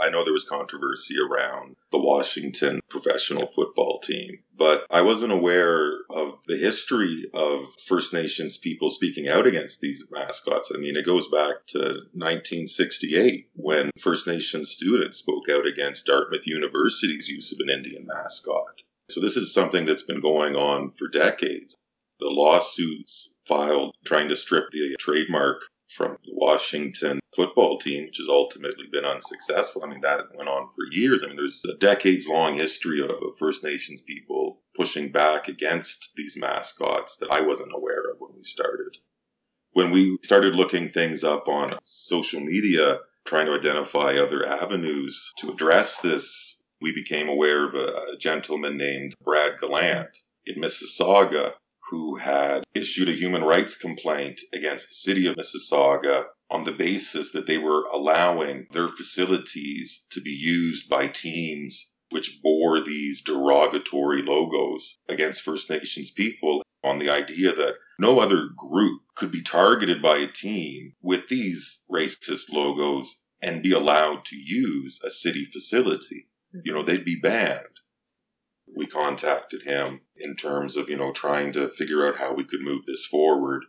I 0.00 0.08
know 0.08 0.24
there 0.24 0.32
was 0.32 0.48
controversy 0.48 1.16
around 1.20 1.76
the 1.92 1.98
Washington 1.98 2.80
professional 2.88 3.46
football 3.46 4.00
team, 4.00 4.38
but 4.56 4.86
I 4.90 5.02
wasn't 5.02 5.32
aware 5.32 5.92
of 6.08 6.42
the 6.46 6.56
history 6.56 7.26
of 7.34 7.72
First 7.86 8.12
Nations 8.12 8.56
people 8.56 8.88
speaking 8.90 9.28
out 9.28 9.46
against 9.46 9.80
these 9.80 10.08
mascots. 10.10 10.72
I 10.74 10.78
mean, 10.78 10.96
it 10.96 11.04
goes 11.04 11.28
back 11.28 11.66
to 11.68 11.78
1968 11.78 13.48
when 13.54 13.90
First 13.98 14.26
Nations 14.26 14.70
students 14.70 15.18
spoke 15.18 15.48
out 15.50 15.66
against 15.66 16.06
Dartmouth 16.06 16.46
University's 16.46 17.28
use 17.28 17.52
of 17.52 17.58
an 17.60 17.70
Indian 17.70 18.06
mascot. 18.06 18.82
So 19.10 19.20
this 19.20 19.36
is 19.36 19.52
something 19.52 19.84
that's 19.84 20.04
been 20.04 20.20
going 20.20 20.56
on 20.56 20.92
for 20.92 21.08
decades. 21.08 21.76
The 22.20 22.30
lawsuits 22.30 23.36
filed 23.46 23.94
trying 24.04 24.28
to 24.28 24.36
strip 24.36 24.70
the 24.70 24.96
trademark 24.98 25.62
from 25.94 26.16
the 26.24 26.32
Washington 26.34 27.20
football 27.34 27.78
team, 27.78 28.06
which 28.06 28.18
has 28.18 28.28
ultimately 28.28 28.86
been 28.90 29.04
unsuccessful. 29.04 29.84
I 29.84 29.88
mean, 29.88 30.00
that 30.02 30.34
went 30.34 30.48
on 30.48 30.68
for 30.70 30.84
years. 30.90 31.22
I 31.22 31.26
mean, 31.26 31.36
there's 31.36 31.64
a 31.64 31.76
decades 31.76 32.26
long 32.28 32.54
history 32.54 33.02
of 33.02 33.38
First 33.38 33.64
Nations 33.64 34.02
people 34.02 34.60
pushing 34.74 35.10
back 35.10 35.48
against 35.48 36.12
these 36.16 36.36
mascots 36.36 37.16
that 37.18 37.30
I 37.30 37.42
wasn't 37.42 37.74
aware 37.74 38.10
of 38.10 38.16
when 38.18 38.32
we 38.36 38.42
started. 38.42 38.96
When 39.72 39.90
we 39.90 40.18
started 40.22 40.56
looking 40.56 40.88
things 40.88 41.22
up 41.22 41.46
on 41.48 41.78
social 41.82 42.40
media, 42.40 43.00
trying 43.24 43.46
to 43.46 43.54
identify 43.54 44.16
other 44.16 44.46
avenues 44.46 45.32
to 45.38 45.50
address 45.50 46.00
this, 46.00 46.62
we 46.80 46.92
became 46.92 47.28
aware 47.28 47.68
of 47.68 47.74
a, 47.74 48.16
gentleman 48.18 48.76
named 48.76 49.14
Brad 49.24 49.58
Gallant 49.60 50.18
in 50.44 50.60
Mississauga 50.60 51.54
who 51.90 52.14
had 52.14 52.62
issued 52.72 53.08
a 53.08 53.12
human 53.12 53.42
rights 53.42 53.76
complaint 53.76 54.40
against 54.52 54.88
the 54.88 54.94
city 54.94 55.26
of 55.26 55.34
Mississauga 55.34 56.26
on 56.48 56.62
the 56.62 56.72
basis 56.72 57.32
that 57.32 57.46
they 57.48 57.58
were 57.58 57.84
allowing 57.92 58.68
their 58.70 58.86
facilities 58.86 60.06
to 60.10 60.20
be 60.20 60.30
used 60.30 60.88
by 60.88 61.08
teams 61.08 61.96
which 62.10 62.40
bore 62.42 62.80
these 62.80 63.22
derogatory 63.22 64.22
logos 64.22 64.98
against 65.08 65.42
First 65.42 65.68
Nations 65.68 66.10
people 66.10 66.62
on 66.82 66.98
the 66.98 67.10
idea 67.10 67.52
that 67.52 67.74
no 67.98 68.20
other 68.20 68.48
group 68.56 69.02
could 69.14 69.32
be 69.32 69.42
targeted 69.42 70.00
by 70.00 70.18
a 70.18 70.26
team 70.26 70.94
with 71.02 71.28
these 71.28 71.84
racist 71.90 72.52
logos 72.52 73.22
and 73.42 73.62
be 73.62 73.72
allowed 73.72 74.24
to 74.26 74.36
use 74.36 75.00
a 75.04 75.10
city 75.10 75.44
facility. 75.44 76.28
You 76.64 76.72
know, 76.72 76.82
they'd 76.82 77.04
be 77.04 77.20
banned 77.20 77.80
we 78.76 78.86
contacted 78.86 79.62
him 79.62 80.00
in 80.16 80.36
terms 80.36 80.76
of, 80.76 80.88
you 80.88 80.96
know, 80.96 81.12
trying 81.12 81.52
to 81.52 81.68
figure 81.68 82.06
out 82.06 82.16
how 82.16 82.34
we 82.34 82.44
could 82.44 82.60
move 82.60 82.84
this 82.86 83.06
forward. 83.06 83.64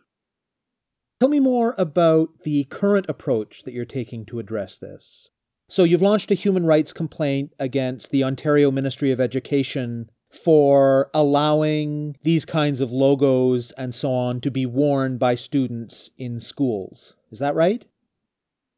Tell 1.20 1.28
me 1.28 1.40
more 1.40 1.74
about 1.78 2.28
the 2.44 2.64
current 2.64 3.06
approach 3.08 3.62
that 3.62 3.72
you're 3.72 3.84
taking 3.84 4.26
to 4.26 4.38
address 4.38 4.78
this. 4.78 5.28
So, 5.68 5.84
you've 5.84 6.02
launched 6.02 6.30
a 6.30 6.34
human 6.34 6.66
rights 6.66 6.92
complaint 6.92 7.52
against 7.58 8.10
the 8.10 8.24
Ontario 8.24 8.70
Ministry 8.70 9.12
of 9.12 9.20
Education 9.20 10.10
for 10.30 11.10
allowing 11.14 12.16
these 12.22 12.44
kinds 12.44 12.80
of 12.80 12.90
logos 12.90 13.70
and 13.72 13.94
so 13.94 14.12
on 14.12 14.40
to 14.40 14.50
be 14.50 14.66
worn 14.66 15.18
by 15.18 15.34
students 15.34 16.10
in 16.16 16.40
schools. 16.40 17.14
Is 17.30 17.38
that 17.38 17.54
right? 17.54 17.84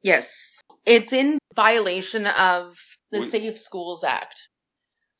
Yes. 0.02 0.56
It's 0.84 1.12
in 1.12 1.38
violation 1.56 2.26
of 2.26 2.76
the 3.10 3.20
We- 3.20 3.26
Safe 3.26 3.56
Schools 3.58 4.04
Act. 4.04 4.48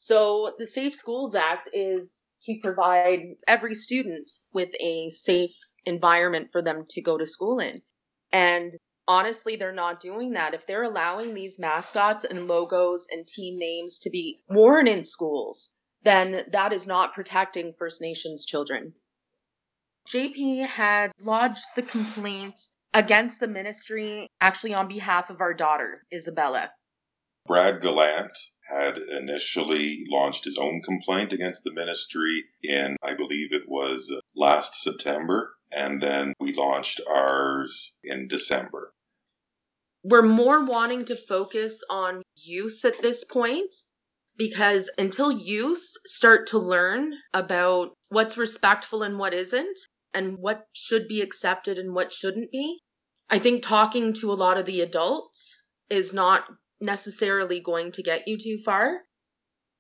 So, 0.04 0.52
the 0.58 0.66
Safe 0.66 0.94
Schools 0.94 1.34
Act 1.34 1.70
is 1.72 2.26
to 2.42 2.58
provide 2.62 3.22
every 3.48 3.72
student 3.72 4.30
with 4.52 4.68
a 4.78 5.08
safe 5.08 5.56
environment 5.86 6.50
for 6.52 6.60
them 6.60 6.84
to 6.90 7.00
go 7.00 7.16
to 7.16 7.24
school 7.24 7.58
in. 7.58 7.80
And 8.30 8.70
honestly, 9.08 9.56
they're 9.56 9.72
not 9.72 10.00
doing 10.00 10.32
that. 10.32 10.52
If 10.52 10.66
they're 10.66 10.82
allowing 10.82 11.32
these 11.32 11.58
mascots 11.58 12.24
and 12.24 12.48
logos 12.48 13.06
and 13.10 13.26
team 13.26 13.58
names 13.58 14.00
to 14.00 14.10
be 14.10 14.42
worn 14.46 14.88
in 14.88 15.04
schools, 15.04 15.72
then 16.02 16.48
that 16.52 16.74
is 16.74 16.86
not 16.86 17.14
protecting 17.14 17.72
First 17.78 18.02
Nations 18.02 18.44
children. 18.44 18.92
JP 20.10 20.66
had 20.66 21.12
lodged 21.18 21.64
the 21.76 21.82
complaint 21.82 22.60
against 22.92 23.40
the 23.40 23.48
ministry, 23.48 24.28
actually 24.38 24.74
on 24.74 24.86
behalf 24.86 25.30
of 25.30 25.40
our 25.40 25.54
daughter, 25.54 26.02
Isabella. 26.12 26.70
Brad 27.46 27.80
Gallant 27.80 28.36
had 28.66 28.98
initially 28.98 30.04
launched 30.08 30.44
his 30.44 30.58
own 30.58 30.82
complaint 30.82 31.32
against 31.32 31.64
the 31.64 31.72
ministry 31.72 32.44
in, 32.62 32.96
I 33.02 33.14
believe 33.14 33.52
it 33.52 33.68
was 33.68 34.12
uh, 34.14 34.20
last 34.34 34.82
September, 34.82 35.54
and 35.70 36.02
then 36.02 36.34
we 36.40 36.54
launched 36.54 37.00
ours 37.08 37.98
in 38.02 38.28
December. 38.28 38.92
We're 40.02 40.22
more 40.22 40.64
wanting 40.64 41.06
to 41.06 41.16
focus 41.16 41.82
on 41.88 42.22
youth 42.36 42.84
at 42.84 43.00
this 43.00 43.24
point 43.24 43.74
because 44.36 44.90
until 44.98 45.30
youth 45.30 45.86
start 46.04 46.48
to 46.48 46.58
learn 46.58 47.14
about 47.32 47.94
what's 48.08 48.36
respectful 48.36 49.02
and 49.02 49.18
what 49.18 49.32
isn't, 49.32 49.78
and 50.14 50.38
what 50.38 50.66
should 50.72 51.08
be 51.08 51.20
accepted 51.20 51.78
and 51.78 51.92
what 51.94 52.12
shouldn't 52.12 52.50
be, 52.50 52.78
I 53.28 53.38
think 53.38 53.62
talking 53.62 54.12
to 54.14 54.32
a 54.32 54.34
lot 54.34 54.58
of 54.58 54.66
the 54.66 54.80
adults 54.80 55.60
is 55.90 56.14
not 56.14 56.44
necessarily 56.84 57.60
going 57.60 57.92
to 57.92 58.02
get 58.02 58.28
you 58.28 58.38
too 58.38 58.58
far. 58.64 59.00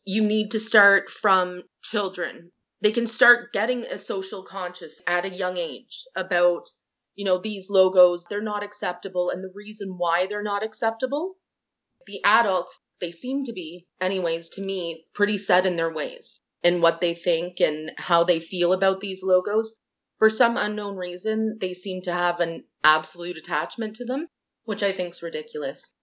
You 0.04 0.24
need 0.24 0.50
to 0.52 0.60
start 0.60 1.10
from 1.10 1.62
children. 1.82 2.50
They 2.80 2.92
can 2.92 3.06
start 3.06 3.52
getting 3.52 3.84
a 3.84 3.96
social 3.98 4.42
conscious 4.42 5.00
at 5.06 5.24
a 5.24 5.34
young 5.34 5.56
age 5.56 6.04
about, 6.16 6.68
you 7.14 7.24
know, 7.24 7.38
these 7.38 7.70
logos, 7.70 8.26
they're 8.28 8.42
not 8.42 8.62
acceptable 8.62 9.30
and 9.30 9.42
the 9.42 9.52
reason 9.54 9.96
why 9.96 10.26
they're 10.26 10.42
not 10.42 10.62
acceptable. 10.62 11.36
The 12.06 12.22
adults, 12.24 12.80
they 13.00 13.10
seem 13.10 13.44
to 13.44 13.52
be, 13.52 13.86
anyways, 14.00 14.50
to 14.50 14.62
me, 14.62 15.06
pretty 15.14 15.36
set 15.38 15.64
in 15.64 15.76
their 15.76 15.92
ways 15.92 16.42
in 16.62 16.80
what 16.80 17.00
they 17.00 17.14
think 17.14 17.60
and 17.60 17.92
how 17.96 18.24
they 18.24 18.40
feel 18.40 18.72
about 18.72 19.00
these 19.00 19.22
logos. 19.22 19.74
For 20.18 20.30
some 20.30 20.56
unknown 20.56 20.96
reason, 20.96 21.58
they 21.60 21.74
seem 21.74 22.02
to 22.02 22.12
have 22.12 22.40
an 22.40 22.64
absolute 22.82 23.36
attachment 23.36 23.96
to 23.96 24.04
them, 24.04 24.28
which 24.64 24.82
I 24.82 24.92
think 24.92 25.12
is 25.12 25.22
ridiculous. 25.22 25.94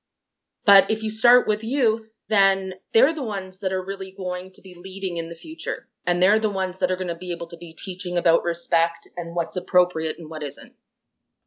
But 0.66 0.92
if 0.92 1.04
you 1.04 1.10
start 1.10 1.48
with 1.48 1.64
youth, 1.64 2.24
then 2.30 2.74
they're 2.94 3.14
the 3.14 3.24
ones 3.24 3.60
that 3.60 3.74
are 3.74 3.84
really 3.84 4.14
going 4.16 4.52
to 4.54 4.62
be 4.62 4.76
leading 4.76 5.18
in 5.18 5.30
the 5.30 5.36
future. 5.36 5.88
And 6.06 6.22
they're 6.22 6.40
the 6.40 6.50
ones 6.50 6.80
that 6.80 6.92
are 6.92 6.96
going 6.96 7.08
to 7.08 7.16
be 7.16 7.32
able 7.32 7.48
to 7.48 7.58
be 7.58 7.74
teaching 7.74 8.18
about 8.18 8.44
respect 8.44 9.08
and 9.18 9.36
what's 9.36 9.58
appropriate 9.58 10.18
and 10.18 10.30
what 10.30 10.44
isn't. 10.44 10.74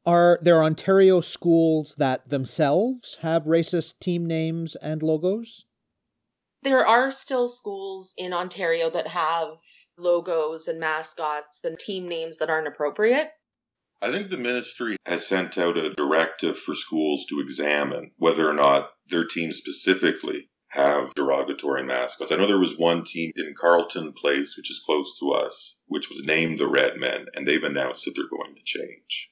Are 0.06 0.38
there 0.42 0.62
Ontario 0.62 1.20
schools 1.20 1.94
that 1.96 2.28
themselves 2.28 3.16
have 3.22 3.44
racist 3.44 3.94
team 4.00 4.26
names 4.26 4.76
and 4.76 5.02
logos? 5.02 5.64
There 6.62 6.86
are 6.86 7.10
still 7.10 7.48
schools 7.48 8.14
in 8.16 8.32
Ontario 8.32 8.90
that 8.90 9.08
have 9.08 9.56
logos 9.96 10.68
and 10.68 10.80
mascots 10.80 11.64
and 11.64 11.78
team 11.78 12.08
names 12.08 12.38
that 12.38 12.50
aren't 12.50 12.68
appropriate. 12.68 13.30
I 14.02 14.12
think 14.12 14.28
the 14.28 14.36
ministry 14.36 14.96
has 15.06 15.26
sent 15.26 15.56
out 15.56 15.78
a 15.78 15.94
directive 15.94 16.58
for 16.58 16.74
schools 16.74 17.26
to 17.30 17.40
examine 17.40 18.10
whether 18.18 18.48
or 18.48 18.52
not 18.52 18.90
their 19.08 19.24
team 19.24 19.52
specifically 19.52 20.48
have 20.68 21.14
derogatory 21.14 21.84
mascots. 21.84 22.32
I 22.32 22.36
know 22.36 22.46
there 22.46 22.58
was 22.58 22.76
one 22.76 23.04
team 23.04 23.30
in 23.36 23.54
Carleton 23.58 24.12
Place, 24.12 24.56
which 24.56 24.70
is 24.70 24.82
close 24.84 25.18
to 25.20 25.30
us, 25.30 25.78
which 25.86 26.08
was 26.08 26.24
named 26.24 26.58
the 26.58 26.66
Red 26.66 26.96
Men, 26.96 27.26
and 27.34 27.46
they've 27.46 27.62
announced 27.62 28.04
that 28.04 28.16
they're 28.16 28.28
going 28.28 28.56
to 28.56 28.62
change. 28.64 29.30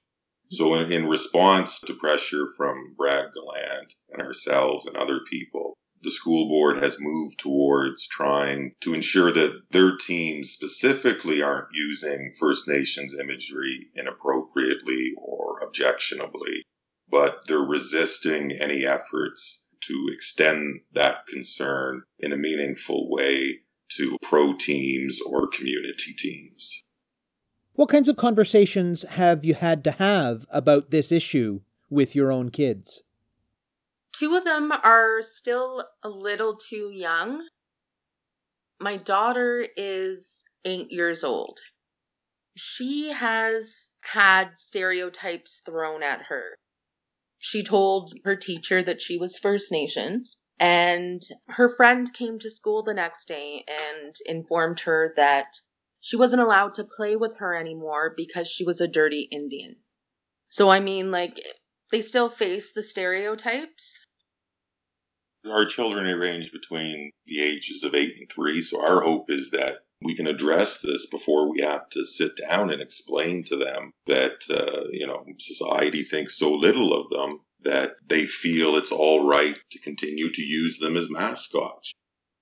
So, 0.50 0.74
in, 0.74 0.92
in 0.92 1.08
response 1.08 1.80
to 1.80 1.94
pressure 1.94 2.46
from 2.56 2.94
Brad 2.96 3.32
Gallant 3.34 3.94
and 4.10 4.22
ourselves 4.22 4.86
and 4.86 4.96
other 4.96 5.20
people, 5.28 5.74
the 6.02 6.10
school 6.10 6.48
board 6.48 6.78
has 6.78 7.00
moved 7.00 7.38
towards 7.38 8.06
trying 8.06 8.74
to 8.80 8.92
ensure 8.92 9.32
that 9.32 9.62
their 9.70 9.96
teams 9.96 10.50
specifically 10.50 11.42
aren't 11.42 11.68
using 11.72 12.32
First 12.38 12.68
Nations 12.68 13.18
imagery 13.18 13.88
inappropriately 13.94 15.14
or 15.16 15.60
objectionably, 15.62 16.64
but 17.12 17.46
they're 17.46 17.58
resisting 17.58 18.52
any 18.52 18.86
efforts 18.86 19.68
to 19.82 20.08
extend 20.12 20.80
that 20.94 21.26
concern 21.26 22.02
in 22.18 22.32
a 22.32 22.36
meaningful 22.38 23.10
way 23.10 23.60
to 23.90 24.16
pro 24.22 24.54
teams 24.54 25.20
or 25.20 25.46
community 25.48 26.14
teams. 26.16 26.82
What 27.74 27.90
kinds 27.90 28.08
of 28.08 28.16
conversations 28.16 29.02
have 29.02 29.44
you 29.44 29.54
had 29.54 29.84
to 29.84 29.90
have 29.90 30.46
about 30.50 30.90
this 30.90 31.12
issue 31.12 31.60
with 31.90 32.16
your 32.16 32.32
own 32.32 32.50
kids? 32.50 33.02
Two 34.12 34.34
of 34.34 34.44
them 34.44 34.72
are 34.72 35.20
still 35.20 35.84
a 36.02 36.08
little 36.08 36.56
too 36.56 36.90
young. 36.90 37.46
My 38.80 38.96
daughter 38.96 39.66
is 39.76 40.44
eight 40.64 40.90
years 40.90 41.24
old. 41.24 41.60
She 42.56 43.10
has 43.10 43.90
had 44.00 44.56
stereotypes 44.56 45.62
thrown 45.64 46.02
at 46.02 46.22
her. 46.22 46.56
She 47.44 47.64
told 47.64 48.14
her 48.24 48.36
teacher 48.36 48.80
that 48.84 49.02
she 49.02 49.16
was 49.16 49.36
First 49.36 49.72
Nations, 49.72 50.40
and 50.60 51.20
her 51.48 51.68
friend 51.68 52.08
came 52.14 52.38
to 52.38 52.48
school 52.48 52.84
the 52.84 52.94
next 52.94 53.26
day 53.26 53.64
and 53.66 54.14
informed 54.26 54.78
her 54.80 55.12
that 55.16 55.56
she 56.00 56.14
wasn't 56.14 56.44
allowed 56.44 56.74
to 56.74 56.84
play 56.84 57.16
with 57.16 57.38
her 57.38 57.52
anymore 57.52 58.14
because 58.16 58.46
she 58.48 58.64
was 58.64 58.80
a 58.80 58.86
dirty 58.86 59.22
Indian. 59.22 59.74
So, 60.50 60.70
I 60.70 60.78
mean, 60.78 61.10
like, 61.10 61.40
they 61.90 62.00
still 62.00 62.28
face 62.28 62.74
the 62.74 62.82
stereotypes. 62.84 64.00
Our 65.44 65.66
children 65.66 66.06
range 66.20 66.52
between 66.52 67.10
the 67.26 67.42
ages 67.42 67.82
of 67.82 67.96
eight 67.96 68.14
and 68.20 68.30
three, 68.30 68.62
so 68.62 68.80
our 68.80 69.00
hope 69.00 69.32
is 69.32 69.50
that 69.50 69.78
we 70.04 70.14
can 70.14 70.26
address 70.26 70.80
this 70.80 71.06
before 71.06 71.50
we 71.50 71.60
have 71.60 71.88
to 71.90 72.04
sit 72.04 72.36
down 72.36 72.70
and 72.70 72.80
explain 72.80 73.44
to 73.44 73.56
them 73.56 73.92
that, 74.06 74.44
uh, 74.50 74.88
you 74.90 75.06
know, 75.06 75.24
society 75.38 76.02
thinks 76.02 76.36
so 76.36 76.52
little 76.52 76.94
of 76.94 77.10
them 77.10 77.40
that 77.62 77.92
they 78.06 78.26
feel 78.26 78.76
it's 78.76 78.92
all 78.92 79.26
right 79.26 79.58
to 79.70 79.78
continue 79.78 80.30
to 80.30 80.42
use 80.42 80.78
them 80.78 80.96
as 80.96 81.10
mascots. 81.10 81.92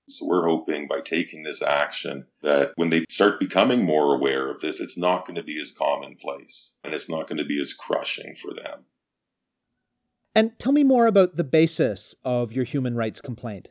So 0.09 0.25
we're 0.25 0.47
hoping 0.47 0.87
by 0.87 1.01
taking 1.01 1.43
this 1.43 1.61
action 1.61 2.25
that 2.41 2.73
when 2.75 2.89
they 2.89 3.05
start 3.09 3.39
becoming 3.39 3.85
more 3.85 4.15
aware 4.15 4.49
of 4.49 4.59
this, 4.59 4.79
it's 4.79 4.97
not 4.97 5.25
going 5.25 5.35
to 5.35 5.43
be 5.43 5.59
as 5.59 5.71
commonplace 5.71 6.75
and 6.83 6.93
it's 6.93 7.09
not 7.09 7.27
going 7.27 7.37
to 7.37 7.45
be 7.45 7.61
as 7.61 7.73
crushing 7.73 8.35
for 8.35 8.53
them. 8.53 8.85
And 10.33 10.57
tell 10.59 10.71
me 10.71 10.83
more 10.83 11.07
about 11.07 11.35
the 11.35 11.43
basis 11.43 12.15
of 12.23 12.51
your 12.51 12.63
human 12.65 12.95
rights 12.95 13.21
complaint. 13.21 13.69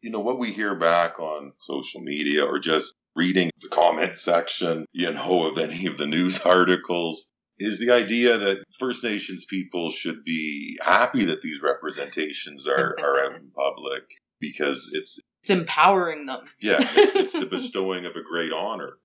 You 0.00 0.10
know, 0.10 0.20
what 0.20 0.38
we 0.38 0.52
hear 0.52 0.74
back 0.74 1.18
on 1.18 1.52
social 1.58 2.00
media 2.00 2.44
or 2.44 2.58
just 2.58 2.94
reading 3.16 3.50
the 3.60 3.68
comment 3.68 4.16
section, 4.16 4.86
you 4.92 5.12
know, 5.12 5.48
of 5.48 5.58
any 5.58 5.86
of 5.86 5.98
the 5.98 6.06
news 6.06 6.38
articles 6.44 7.32
is 7.58 7.80
the 7.80 7.90
idea 7.90 8.38
that 8.38 8.62
First 8.78 9.02
Nations 9.02 9.44
people 9.44 9.90
should 9.90 10.24
be 10.24 10.78
happy 10.80 11.26
that 11.26 11.42
these 11.42 11.60
representations 11.60 12.68
are, 12.68 12.96
are 13.00 13.20
out 13.20 13.34
in 13.34 13.50
public 13.50 14.04
because 14.40 14.90
it's 14.92 15.18
it's 15.42 15.50
empowering 15.50 16.26
them. 16.26 16.46
Yeah, 16.60 16.78
it's, 16.80 17.14
it's 17.14 17.32
the 17.32 17.46
bestowing 17.50 18.06
of 18.06 18.16
a 18.16 18.22
great 18.22 18.52
honor. 18.52 18.98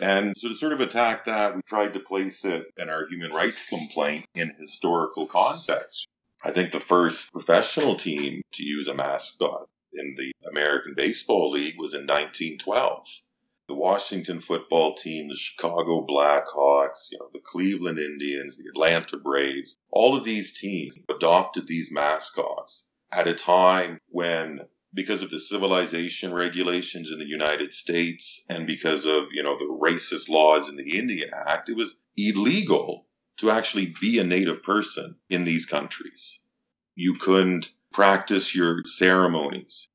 And 0.00 0.34
so 0.36 0.48
to 0.48 0.54
sort 0.54 0.72
of 0.72 0.80
attack 0.80 1.26
that, 1.26 1.54
we 1.54 1.62
tried 1.62 1.94
to 1.94 2.00
place 2.00 2.44
it 2.44 2.66
in 2.76 2.88
our 2.88 3.06
human 3.06 3.32
rights 3.32 3.68
complaint 3.68 4.24
in 4.34 4.54
historical 4.58 5.26
context. 5.26 6.08
I 6.42 6.52
think 6.52 6.72
the 6.72 6.80
first 6.80 7.30
professional 7.32 7.96
team 7.96 8.40
to 8.54 8.64
use 8.64 8.88
a 8.88 8.94
mascot 8.94 9.68
in 9.92 10.14
the 10.16 10.32
American 10.48 10.94
Baseball 10.94 11.50
League 11.50 11.78
was 11.78 11.94
in 11.94 12.06
1912. 12.06 13.06
The 13.68 13.74
Washington 13.74 14.40
football 14.40 14.94
team, 14.94 15.28
the 15.28 15.36
Chicago 15.36 16.04
Blackhawks, 16.06 17.10
you 17.12 17.18
know, 17.18 17.28
the 17.32 17.40
Cleveland 17.40 17.98
Indians, 17.98 18.56
the 18.56 18.68
Atlanta 18.68 19.16
Braves, 19.16 19.78
all 19.90 20.16
of 20.16 20.24
these 20.24 20.58
teams 20.58 20.98
adopted 21.08 21.66
these 21.66 21.92
mascots 21.92 22.90
at 23.12 23.28
a 23.28 23.34
time 23.34 23.98
when 24.08 24.60
because 24.92 25.22
of 25.22 25.30
the 25.30 25.38
civilization 25.38 26.32
regulations 26.32 27.12
in 27.12 27.18
the 27.20 27.28
United 27.28 27.72
States 27.72 28.44
and 28.48 28.66
because 28.66 29.04
of, 29.04 29.26
you 29.32 29.42
know, 29.42 29.56
the 29.56 29.64
racist 29.64 30.28
laws 30.28 30.68
in 30.68 30.76
the 30.76 30.98
Indian 30.98 31.30
Act, 31.46 31.68
it 31.68 31.76
was 31.76 31.98
illegal 32.16 33.06
to 33.38 33.50
actually 33.50 33.94
be 34.00 34.18
a 34.18 34.24
native 34.24 34.62
person 34.62 35.16
in 35.28 35.44
these 35.44 35.66
countries. 35.66 36.42
You 36.96 37.14
couldn't 37.14 37.70
practice 37.92 38.54
your 38.54 38.84
ceremonies. 38.84 39.88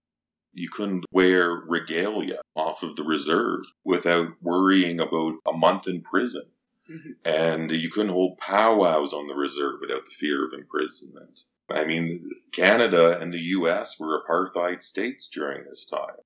You 0.53 0.69
couldn't 0.69 1.05
wear 1.11 1.49
regalia 1.49 2.39
off 2.55 2.83
of 2.83 2.95
the 2.95 3.03
reserve 3.03 3.65
without 3.83 4.29
worrying 4.41 4.99
about 4.99 5.35
a 5.47 5.53
month 5.53 5.87
in 5.87 6.01
prison. 6.01 6.43
Mm-hmm. 6.89 7.11
And 7.25 7.71
you 7.71 7.89
couldn't 7.89 8.11
hold 8.11 8.37
powwows 8.37 9.13
on 9.13 9.27
the 9.27 9.35
reserve 9.35 9.79
without 9.81 10.05
the 10.05 10.11
fear 10.11 10.45
of 10.45 10.53
imprisonment. 10.53 11.41
I 11.69 11.85
mean, 11.85 12.29
Canada 12.51 13.19
and 13.19 13.33
the 13.33 13.39
US 13.39 13.99
were 13.99 14.23
apartheid 14.23 14.83
states 14.83 15.29
during 15.29 15.65
this 15.65 15.87
time. 15.87 16.21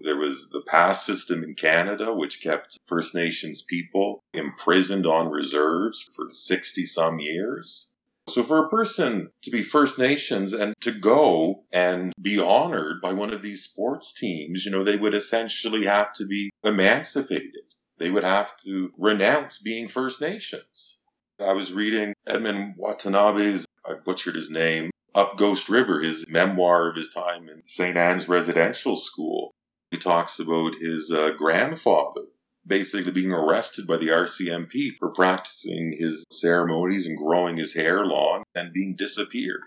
There 0.00 0.16
was 0.16 0.50
the 0.50 0.62
pass 0.62 1.04
system 1.06 1.42
in 1.44 1.54
Canada, 1.54 2.12
which 2.12 2.42
kept 2.42 2.78
First 2.86 3.14
Nations 3.14 3.62
people 3.62 4.22
imprisoned 4.32 5.06
on 5.06 5.30
reserves 5.30 6.02
for 6.02 6.30
60 6.30 6.84
some 6.84 7.20
years. 7.20 7.93
So, 8.26 8.42
for 8.42 8.64
a 8.64 8.68
person 8.70 9.30
to 9.42 9.50
be 9.50 9.62
First 9.62 9.98
Nations 9.98 10.54
and 10.54 10.74
to 10.80 10.92
go 10.92 11.64
and 11.72 12.12
be 12.20 12.40
honored 12.40 13.02
by 13.02 13.12
one 13.12 13.32
of 13.32 13.42
these 13.42 13.64
sports 13.64 14.14
teams, 14.14 14.64
you 14.64 14.70
know, 14.72 14.82
they 14.82 14.96
would 14.96 15.14
essentially 15.14 15.86
have 15.86 16.12
to 16.14 16.26
be 16.26 16.50
emancipated. 16.62 17.64
They 17.98 18.10
would 18.10 18.24
have 18.24 18.56
to 18.64 18.92
renounce 18.96 19.58
being 19.58 19.88
First 19.88 20.20
Nations. 20.20 21.00
I 21.38 21.52
was 21.52 21.72
reading 21.72 22.14
Edmund 22.26 22.74
Watanabe's 22.76 23.66
I 23.86 23.94
butchered 23.94 24.34
his 24.34 24.50
name, 24.50 24.90
Up 25.14 25.36
Ghost 25.36 25.68
River, 25.68 26.00
his 26.00 26.26
memoir 26.26 26.88
of 26.88 26.96
his 26.96 27.10
time 27.10 27.50
in 27.50 27.62
St. 27.68 27.96
Anne's 27.96 28.28
residential 28.28 28.96
school. 28.96 29.52
He 29.90 29.98
talks 29.98 30.38
about 30.38 30.74
his 30.76 31.12
uh, 31.12 31.30
grandfather 31.32 32.22
basically 32.66 33.12
being 33.12 33.32
arrested 33.32 33.86
by 33.86 33.96
the 33.96 34.08
RCMP 34.08 34.92
for 34.98 35.10
practicing 35.10 35.92
his 35.98 36.24
ceremonies 36.30 37.06
and 37.06 37.18
growing 37.18 37.56
his 37.56 37.74
hair 37.74 38.04
long 38.04 38.42
and 38.54 38.72
being 38.72 38.94
disappeared. 38.96 39.60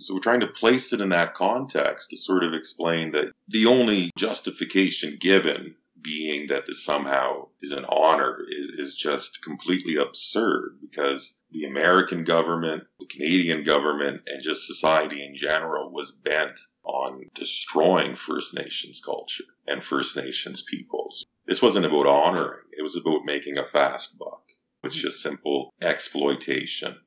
So 0.00 0.14
we're 0.14 0.20
trying 0.20 0.40
to 0.40 0.48
place 0.48 0.92
it 0.92 1.00
in 1.00 1.10
that 1.10 1.34
context 1.34 2.10
to 2.10 2.16
sort 2.16 2.44
of 2.44 2.54
explain 2.54 3.12
that 3.12 3.32
the 3.48 3.66
only 3.66 4.10
justification 4.18 5.16
given 5.20 5.76
being 6.02 6.48
that 6.48 6.66
this 6.66 6.84
somehow 6.84 7.48
is 7.60 7.72
an 7.72 7.84
honor 7.84 8.38
is, 8.48 8.68
is 8.68 8.94
just 8.94 9.42
completely 9.42 9.96
absurd 9.96 10.78
because 10.80 11.42
the 11.50 11.64
American 11.64 12.24
government, 12.24 12.84
the 12.98 13.06
Canadian 13.06 13.62
government, 13.64 14.22
and 14.26 14.42
just 14.42 14.66
society 14.66 15.24
in 15.24 15.34
general 15.34 15.92
was 15.92 16.12
bent 16.12 16.58
on 16.84 17.30
destroying 17.34 18.16
First 18.16 18.54
Nations 18.54 19.00
culture 19.04 19.44
and 19.66 19.82
First 19.82 20.16
Nations 20.16 20.62
peoples. 20.62 21.26
This 21.46 21.62
wasn't 21.62 21.86
about 21.86 22.06
honoring, 22.06 22.66
it 22.76 22.82
was 22.82 22.96
about 22.96 23.24
making 23.24 23.58
a 23.58 23.64
fast 23.64 24.18
buck. 24.18 24.42
It's 24.84 24.96
just 24.96 25.22
simple 25.22 25.72
exploitation. 25.80 26.98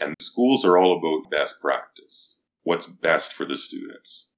And 0.00 0.14
schools 0.20 0.64
are 0.64 0.78
all 0.78 0.98
about 0.98 1.30
best 1.30 1.60
practice. 1.60 2.40
What's 2.62 2.86
best 2.86 3.34
for 3.34 3.44
the 3.44 3.56
students? 3.56 4.32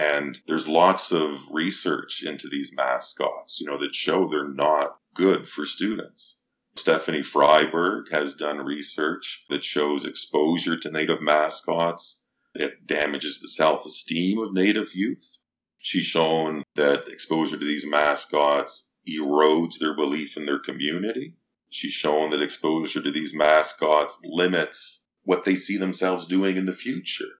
And 0.00 0.40
there's 0.46 0.66
lots 0.66 1.12
of 1.12 1.52
research 1.52 2.22
into 2.22 2.48
these 2.48 2.72
mascots, 2.72 3.60
you 3.60 3.66
know, 3.66 3.76
that 3.80 3.94
show 3.94 4.26
they're 4.26 4.48
not 4.48 4.96
good 5.12 5.46
for 5.46 5.66
students. 5.66 6.40
Stephanie 6.74 7.20
Fryberg 7.20 8.10
has 8.10 8.32
done 8.32 8.64
research 8.64 9.44
that 9.50 9.62
shows 9.62 10.06
exposure 10.06 10.78
to 10.78 10.90
native 10.90 11.20
mascots. 11.20 12.24
It 12.54 12.86
damages 12.86 13.40
the 13.40 13.48
self 13.48 13.84
esteem 13.84 14.38
of 14.38 14.54
native 14.54 14.94
youth. 14.94 15.38
She's 15.76 16.06
shown 16.06 16.62
that 16.76 17.08
exposure 17.08 17.58
to 17.58 17.64
these 17.66 17.86
mascots 17.86 18.90
erodes 19.06 19.80
their 19.80 19.94
belief 19.94 20.38
in 20.38 20.46
their 20.46 20.60
community. 20.60 21.34
She's 21.68 21.92
shown 21.92 22.30
that 22.30 22.40
exposure 22.40 23.02
to 23.02 23.10
these 23.10 23.34
mascots 23.34 24.18
limits 24.24 25.04
what 25.24 25.44
they 25.44 25.56
see 25.56 25.76
themselves 25.76 26.26
doing 26.26 26.56
in 26.56 26.64
the 26.64 26.72
future. 26.72 27.38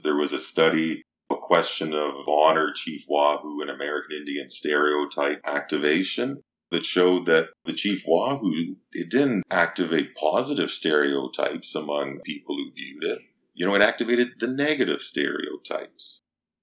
There 0.00 0.16
was 0.16 0.34
a 0.34 0.38
study 0.38 1.02
question 1.44 1.92
of 1.92 2.28
honor 2.28 2.72
Chief 2.74 3.04
Wahoo 3.08 3.60
and 3.60 3.70
American 3.70 4.16
Indian 4.16 4.50
stereotype 4.50 5.40
activation 5.44 6.40
that 6.70 6.84
showed 6.84 7.26
that 7.26 7.50
the 7.64 7.72
Chief 7.72 8.04
Wahoo, 8.06 8.76
it 8.92 9.10
didn't 9.10 9.44
activate 9.50 10.16
positive 10.16 10.70
stereotypes 10.70 11.74
among 11.74 12.20
people 12.24 12.56
who 12.56 12.72
viewed 12.74 13.04
it. 13.04 13.18
You 13.54 13.66
know, 13.66 13.74
it 13.74 13.82
activated 13.82 14.28
the 14.38 14.48
negative 14.48 15.00
stereotypes. 15.00 16.20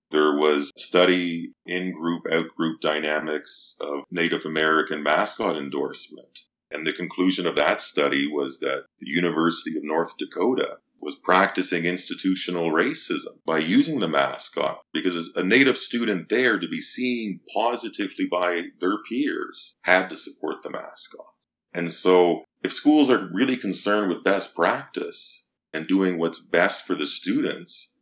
There 0.10 0.36
was 0.36 0.72
study 0.76 1.54
in 1.66 1.94
group, 1.94 2.24
out 2.30 2.54
group 2.58 2.82
dynamics 2.82 3.78
of 3.80 4.04
Native 4.12 4.46
American 4.46 5.04
mascot 5.04 5.56
endorsement. 5.56 6.40
And 6.72 6.88
the 6.88 6.94
conclusion 6.94 7.48
of 7.48 7.58
that 7.58 7.82
study 7.82 8.28
was 8.28 8.60
that 8.60 8.86
the 9.00 9.10
University 9.10 9.78
of 9.78 9.84
North 9.84 10.18
Dakota 10.18 10.78
was 11.02 11.16
practicing 11.16 11.86
institutional 11.86 12.72
racism 12.72 13.38
by 13.46 13.58
using 13.60 14.00
the 14.00 14.08
mascot 14.08 14.80
because 14.94 15.34
a 15.36 15.44
native 15.44 15.76
student 15.76 16.30
there 16.30 16.60
to 16.60 16.68
be 16.68 16.80
seen 16.80 17.42
positively 17.54 18.28
by 18.32 18.64
their 18.80 18.98
peers 19.10 19.76
had 19.82 20.10
to 20.10 20.16
support 20.16 20.64
the 20.64 20.70
mascot. 20.70 21.26
And 21.74 21.92
so 21.92 22.44
if 22.64 22.72
schools 22.72 23.10
are 23.10 23.30
really 23.34 23.58
concerned 23.58 24.10
with 24.10 24.24
best 24.24 24.56
practice 24.56 25.46
and 25.74 25.88
doing 25.88 26.18
what's 26.18 26.40
best 26.40 26.86
for 26.86 26.96
the 26.96 27.08
students, 27.08 27.96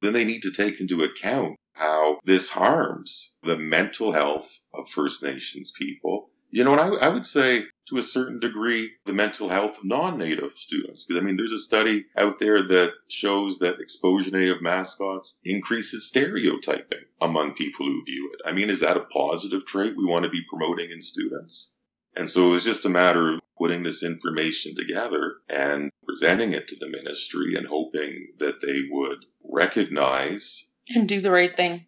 then 0.00 0.12
they 0.12 0.24
need 0.24 0.42
to 0.42 0.52
take 0.52 0.80
into 0.80 1.02
account 1.02 1.56
how 1.72 2.18
this 2.24 2.48
harms 2.50 3.38
the 3.42 3.56
mental 3.56 4.12
health 4.12 4.60
of 4.72 4.88
First 4.88 5.22
Nations 5.22 5.72
people. 5.76 6.30
You 6.54 6.62
know, 6.62 6.78
and 6.78 6.80
I, 6.80 7.06
I 7.06 7.08
would 7.08 7.26
say 7.26 7.64
to 7.88 7.98
a 7.98 8.02
certain 8.02 8.38
degree 8.38 8.92
the 9.06 9.12
mental 9.12 9.48
health 9.48 9.78
of 9.78 9.84
non-native 9.84 10.52
students. 10.52 11.04
Because 11.04 11.20
I 11.20 11.26
mean, 11.26 11.36
there's 11.36 11.50
a 11.50 11.58
study 11.58 12.04
out 12.16 12.38
there 12.38 12.64
that 12.64 12.92
shows 13.08 13.58
that 13.58 13.80
exposure 13.80 14.30
to 14.30 14.36
native 14.36 14.62
mascots 14.62 15.40
increases 15.44 16.06
stereotyping 16.06 17.00
among 17.20 17.54
people 17.54 17.86
who 17.86 18.04
view 18.04 18.30
it. 18.32 18.40
I 18.48 18.52
mean, 18.52 18.70
is 18.70 18.80
that 18.80 18.96
a 18.96 19.00
positive 19.00 19.66
trait 19.66 19.96
we 19.96 20.04
want 20.04 20.26
to 20.26 20.30
be 20.30 20.44
promoting 20.48 20.90
in 20.92 21.02
students? 21.02 21.74
And 22.14 22.30
so 22.30 22.46
it 22.46 22.50
was 22.50 22.64
just 22.64 22.84
a 22.84 22.88
matter 22.88 23.34
of 23.34 23.40
putting 23.58 23.82
this 23.82 24.04
information 24.04 24.76
together 24.76 25.38
and 25.48 25.90
presenting 26.06 26.52
it 26.52 26.68
to 26.68 26.76
the 26.76 26.86
ministry 26.88 27.56
and 27.56 27.66
hoping 27.66 28.28
that 28.38 28.60
they 28.60 28.82
would 28.88 29.18
recognize 29.42 30.70
and 30.94 31.08
do 31.08 31.20
the 31.20 31.32
right 31.32 31.56
thing. 31.56 31.86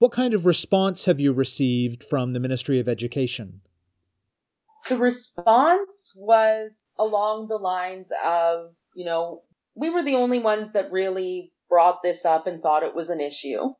What 0.00 0.12
kind 0.12 0.32
of 0.32 0.46
response 0.46 1.04
have 1.04 1.20
you 1.20 1.34
received 1.34 2.02
from 2.02 2.32
the 2.32 2.40
Ministry 2.40 2.80
of 2.80 2.88
Education? 2.88 3.60
The 4.88 4.96
response 4.96 6.16
was 6.16 6.82
along 6.98 7.48
the 7.48 7.58
lines 7.58 8.10
of, 8.24 8.70
you 8.94 9.04
know, 9.04 9.42
we 9.74 9.90
were 9.90 10.02
the 10.02 10.14
only 10.14 10.38
ones 10.38 10.72
that 10.72 10.90
really 10.90 11.52
brought 11.68 12.02
this 12.02 12.24
up 12.24 12.46
and 12.46 12.62
thought 12.62 12.82
it 12.82 12.94
was 12.94 13.10
an 13.10 13.20
issue. 13.20 13.74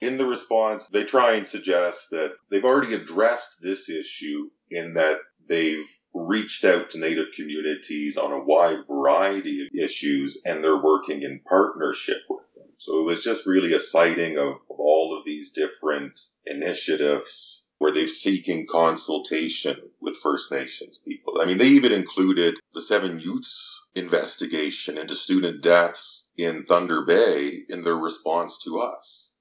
In 0.00 0.16
the 0.16 0.24
response, 0.24 0.88
they 0.88 1.04
try 1.04 1.32
and 1.32 1.46
suggest 1.46 2.08
that 2.12 2.32
they've 2.50 2.64
already 2.64 2.94
addressed 2.94 3.60
this 3.60 3.90
issue 3.90 4.48
in 4.70 4.94
that 4.94 5.18
they've 5.46 5.90
reached 6.14 6.64
out 6.64 6.88
to 6.88 6.98
Native 6.98 7.32
communities 7.36 8.16
on 8.16 8.32
a 8.32 8.42
wide 8.42 8.86
variety 8.88 9.60
of 9.60 9.68
issues 9.78 10.40
and 10.46 10.64
they're 10.64 10.82
working 10.82 11.20
in 11.20 11.42
partnership 11.46 12.22
with 12.30 12.44
them. 12.44 12.51
So 12.84 12.98
it 12.98 13.04
was 13.04 13.22
just 13.22 13.46
really 13.46 13.74
a 13.74 13.78
citing 13.78 14.38
of, 14.38 14.54
of 14.70 14.76
all 14.78 15.16
of 15.16 15.24
these 15.24 15.52
different 15.52 16.18
initiatives 16.44 17.68
where 17.78 17.92
they're 17.92 18.08
seeking 18.08 18.66
consultation 18.66 19.76
with 20.00 20.16
First 20.16 20.50
Nations 20.50 20.98
people. 20.98 21.40
I 21.40 21.44
mean, 21.44 21.58
they 21.58 21.68
even 21.68 21.92
included 21.92 22.56
the 22.74 22.82
Seven 22.82 23.20
Youths 23.20 23.86
investigation 23.94 24.98
into 24.98 25.14
student 25.14 25.62
deaths 25.62 26.28
in 26.36 26.64
Thunder 26.64 27.04
Bay 27.04 27.62
in 27.68 27.84
their 27.84 27.96
response 27.96 28.58
to 28.64 28.80
us 28.80 29.32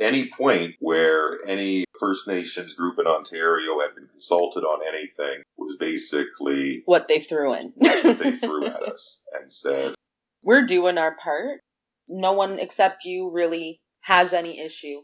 any 0.00 0.28
point 0.28 0.74
where 0.80 1.38
any 1.46 1.84
First 1.98 2.26
Nations 2.26 2.74
group 2.74 2.98
in 2.98 3.06
Ontario 3.06 3.78
had 3.80 3.94
been 3.94 4.08
consulted 4.08 4.64
on 4.64 4.86
anything 4.86 5.42
was 5.56 5.76
basically 5.76 6.82
what 6.86 7.08
they 7.08 7.20
threw 7.20 7.54
in. 7.54 7.72
what 7.76 8.18
they 8.18 8.32
threw 8.32 8.66
at 8.66 8.82
us 8.82 9.22
and 9.38 9.50
said, 9.50 9.94
We're 10.42 10.66
doing 10.66 10.98
our 10.98 11.14
part. 11.22 11.60
No 12.08 12.32
one 12.32 12.58
except 12.58 13.04
you 13.04 13.30
really 13.30 13.80
has 14.00 14.32
any 14.32 14.60
issue. 14.60 15.02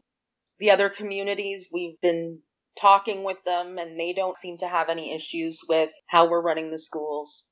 The 0.59 0.71
other 0.71 0.89
communities, 0.89 1.71
we've 1.73 2.01
been 2.03 2.41
talking 2.79 3.25
with 3.25 3.39
them 3.45 3.79
and 3.79 3.99
they 3.99 4.13
don't 4.13 4.37
seem 4.37 4.59
to 4.59 4.69
have 4.69 4.89
any 4.89 5.15
issues 5.15 5.61
with 5.69 5.93
how 6.07 6.29
we're 6.29 6.43
running 6.43 6.71
the 6.71 6.79
schools. 6.79 7.51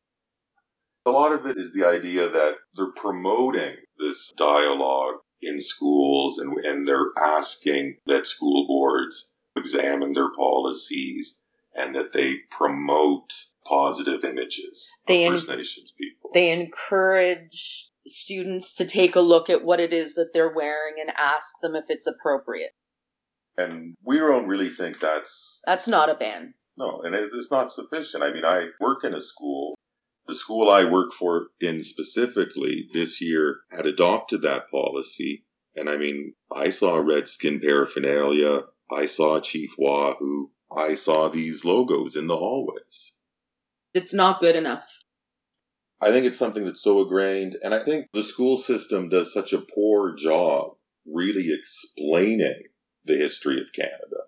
A 1.06 1.10
lot 1.10 1.32
of 1.32 1.46
it 1.46 1.56
is 1.56 1.72
the 1.72 1.86
idea 1.86 2.28
that 2.28 2.56
they're 2.74 2.92
promoting 2.92 3.76
this 3.98 4.32
dialogue 4.36 5.16
in 5.40 5.58
schools 5.58 6.38
and, 6.38 6.58
and 6.64 6.86
they're 6.86 7.12
asking 7.18 7.96
that 8.06 8.26
school 8.26 8.66
boards 8.66 9.34
examine 9.56 10.12
their 10.12 10.30
policies 10.32 11.40
and 11.74 11.94
that 11.94 12.12
they 12.12 12.36
promote 12.50 13.32
positive 13.64 14.24
images 14.24 14.90
they 15.06 15.26
of 15.26 15.34
First 15.34 15.48
Nations 15.48 15.92
people. 15.98 16.30
They 16.34 16.50
encourage 16.50 17.88
students 18.08 18.76
to 18.76 18.86
take 18.86 19.16
a 19.16 19.20
look 19.20 19.50
at 19.50 19.64
what 19.64 19.80
it 19.80 19.92
is 19.92 20.14
that 20.14 20.30
they're 20.34 20.54
wearing 20.54 20.94
and 21.00 21.10
ask 21.10 21.46
them 21.62 21.74
if 21.74 21.84
it's 21.88 22.06
appropriate. 22.06 22.72
And 23.56 23.96
we 24.04 24.18
don't 24.18 24.46
really 24.46 24.68
think 24.68 25.00
that's 25.00 25.60
that's 25.66 25.88
not 25.88 26.10
a 26.10 26.14
ban. 26.14 26.54
No, 26.76 27.00
and 27.02 27.14
it's 27.14 27.50
not 27.50 27.72
sufficient. 27.72 28.22
I 28.22 28.32
mean, 28.32 28.44
I 28.44 28.68
work 28.80 29.02
in 29.02 29.14
a 29.14 29.20
school 29.20 29.74
the 30.28 30.34
school 30.34 30.70
I 30.70 30.84
work 30.84 31.12
for 31.12 31.48
in 31.58 31.82
specifically 31.82 32.88
this 32.92 33.20
year 33.20 33.60
had 33.70 33.86
adopted 33.86 34.42
that 34.42 34.70
policy. 34.70 35.46
And 35.74 35.88
I 35.88 35.96
mean, 35.96 36.34
I 36.52 36.68
saw 36.70 36.98
Redskin 36.98 37.60
paraphernalia. 37.60 38.64
I 38.90 39.06
saw 39.06 39.40
Chief 39.40 39.70
Wahoo. 39.78 40.50
I 40.70 40.94
saw 40.94 41.28
these 41.28 41.64
logos 41.64 42.14
in 42.14 42.26
the 42.26 42.36
hallways. 42.36 43.14
It's 43.94 44.12
not 44.12 44.40
good 44.40 44.54
enough. 44.54 44.86
I 46.00 46.10
think 46.10 46.26
it's 46.26 46.38
something 46.38 46.64
that's 46.64 46.82
so 46.82 47.02
ingrained. 47.02 47.56
And 47.62 47.74
I 47.74 47.82
think 47.82 48.08
the 48.12 48.22
school 48.22 48.56
system 48.56 49.08
does 49.08 49.32
such 49.32 49.52
a 49.52 49.60
poor 49.60 50.14
job 50.14 50.76
really 51.06 51.52
explaining 51.52 52.62
the 53.04 53.16
history 53.16 53.60
of 53.60 53.72
Canada. 53.72 54.26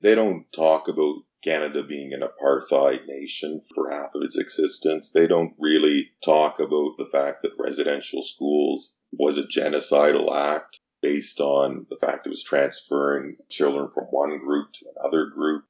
They 0.00 0.14
don't 0.14 0.50
talk 0.52 0.88
about 0.88 1.22
Canada 1.42 1.82
being 1.82 2.12
an 2.12 2.22
apartheid 2.22 3.06
nation 3.06 3.60
for 3.74 3.90
half 3.90 4.14
of 4.14 4.22
its 4.22 4.38
existence. 4.38 5.10
They 5.10 5.26
don't 5.26 5.54
really 5.58 6.10
talk 6.24 6.60
about 6.60 6.96
the 6.98 7.08
fact 7.10 7.42
that 7.42 7.58
residential 7.58 8.22
schools 8.22 8.94
was 9.12 9.38
a 9.38 9.42
genocidal 9.42 10.32
act 10.34 10.78
based 11.00 11.40
on 11.40 11.86
the 11.90 11.96
fact 11.96 12.26
it 12.26 12.30
was 12.30 12.44
transferring 12.44 13.36
children 13.48 13.90
from 13.90 14.04
one 14.04 14.38
group 14.38 14.72
to 14.72 14.86
another 14.96 15.26
group. 15.26 15.64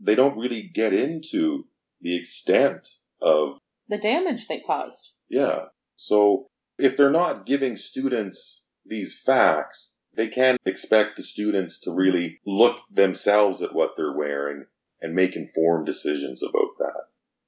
They 0.00 0.16
don't 0.16 0.38
really 0.38 0.62
get 0.62 0.92
into 0.92 1.64
the 2.00 2.16
extent 2.16 2.88
of 3.22 3.58
the 3.88 3.98
damage 3.98 4.46
they 4.46 4.60
caused. 4.60 5.12
Yeah. 5.28 5.66
So 5.96 6.46
if 6.78 6.96
they're 6.96 7.10
not 7.10 7.46
giving 7.46 7.76
students 7.76 8.68
these 8.84 9.20
facts, 9.24 9.96
they 10.14 10.28
can't 10.28 10.60
expect 10.64 11.16
the 11.16 11.22
students 11.22 11.80
to 11.80 11.92
really 11.92 12.40
look 12.46 12.80
themselves 12.90 13.62
at 13.62 13.74
what 13.74 13.96
they're 13.96 14.16
wearing 14.16 14.64
and 15.00 15.14
make 15.14 15.36
informed 15.36 15.86
decisions 15.86 16.42
about 16.42 16.78
that 16.78 17.04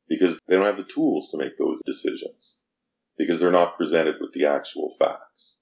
because 0.09 0.39
they 0.47 0.57
don't 0.57 0.67
have 0.67 0.77
the 0.77 0.85
tools 0.85 1.31
to 1.31 1.39
make 1.39 1.57
those 1.57 1.81
decisions 1.85 2.59
because 3.17 3.41
they're 3.41 3.51
not 3.51 3.77
presented 3.77 4.17
with 4.21 4.33
the 4.33 4.47
actual 4.47 4.95
facts. 4.99 5.61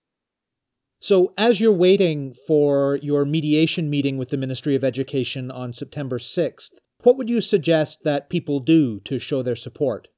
So, 1.00 1.34
as 1.37 1.60
you're 1.60 1.72
waiting 1.72 2.34
for 2.46 2.98
your 3.02 3.26
mediation 3.26 3.90
meeting 3.90 4.16
with 4.16 4.30
the 4.30 4.38
Ministry 4.38 4.74
of 4.74 4.82
Education 4.82 5.50
on 5.50 5.74
September 5.74 6.18
6th, 6.18 6.70
what 7.02 7.18
would 7.18 7.28
you 7.28 7.42
suggest 7.42 8.04
that 8.04 8.30
people 8.30 8.60
do 8.60 9.00
to 9.00 9.18
show 9.18 9.42
their 9.42 9.56
support? 9.56 10.08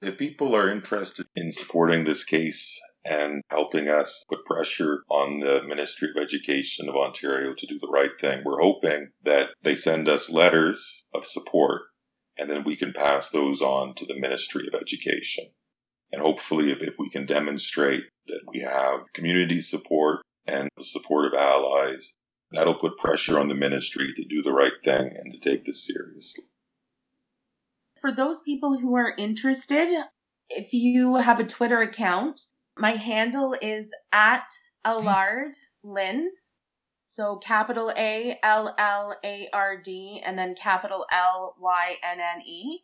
If 0.00 0.16
people 0.16 0.54
are 0.54 0.70
interested 0.70 1.26
in 1.34 1.50
supporting 1.50 2.04
this 2.04 2.24
case 2.24 2.80
and 3.04 3.42
helping 3.50 3.88
us 3.88 4.24
put 4.28 4.44
pressure 4.44 5.02
on 5.08 5.40
the 5.40 5.62
Ministry 5.62 6.10
of 6.10 6.22
Education 6.22 6.88
of 6.88 6.96
Ontario 6.96 7.54
to 7.54 7.66
do 7.66 7.78
the 7.78 7.88
right 7.88 8.10
thing. 8.20 8.42
We're 8.44 8.60
hoping 8.60 9.08
that 9.24 9.50
they 9.62 9.76
send 9.76 10.08
us 10.08 10.30
letters 10.30 11.04
of 11.14 11.24
support 11.24 11.82
and 12.36 12.48
then 12.48 12.64
we 12.64 12.76
can 12.76 12.92
pass 12.92 13.30
those 13.30 13.62
on 13.62 13.94
to 13.96 14.06
the 14.06 14.18
Ministry 14.18 14.68
of 14.68 14.80
Education. 14.80 15.46
And 16.12 16.22
hopefully, 16.22 16.70
if, 16.70 16.82
if 16.82 16.96
we 16.98 17.10
can 17.10 17.26
demonstrate 17.26 18.04
that 18.28 18.42
we 18.46 18.60
have 18.60 19.12
community 19.12 19.60
support 19.60 20.20
and 20.46 20.68
the 20.76 20.84
support 20.84 21.26
of 21.26 21.34
allies, 21.34 22.16
that'll 22.52 22.78
put 22.78 22.98
pressure 22.98 23.38
on 23.38 23.48
the 23.48 23.54
ministry 23.54 24.12
to 24.14 24.24
do 24.24 24.42
the 24.42 24.52
right 24.52 24.72
thing 24.84 25.16
and 25.16 25.32
to 25.32 25.40
take 25.40 25.64
this 25.64 25.84
seriously. 25.84 26.44
For 28.00 28.12
those 28.12 28.42
people 28.42 28.78
who 28.78 28.96
are 28.96 29.14
interested, 29.16 29.88
if 30.48 30.72
you 30.72 31.16
have 31.16 31.40
a 31.40 31.44
Twitter 31.44 31.80
account, 31.80 32.40
my 32.76 32.92
handle 32.92 33.56
is 33.60 33.92
at 34.12 34.46
Allard 34.84 35.56
Lynn. 35.82 36.30
So 37.06 37.36
capital 37.36 37.92
A 37.96 38.38
L 38.42 38.74
L 38.78 39.16
A 39.24 39.48
R 39.52 39.80
D 39.82 40.22
and 40.24 40.38
then 40.38 40.54
capital 40.54 41.06
L 41.10 41.56
Y 41.58 41.96
N 42.02 42.18
N 42.20 42.42
E. 42.42 42.80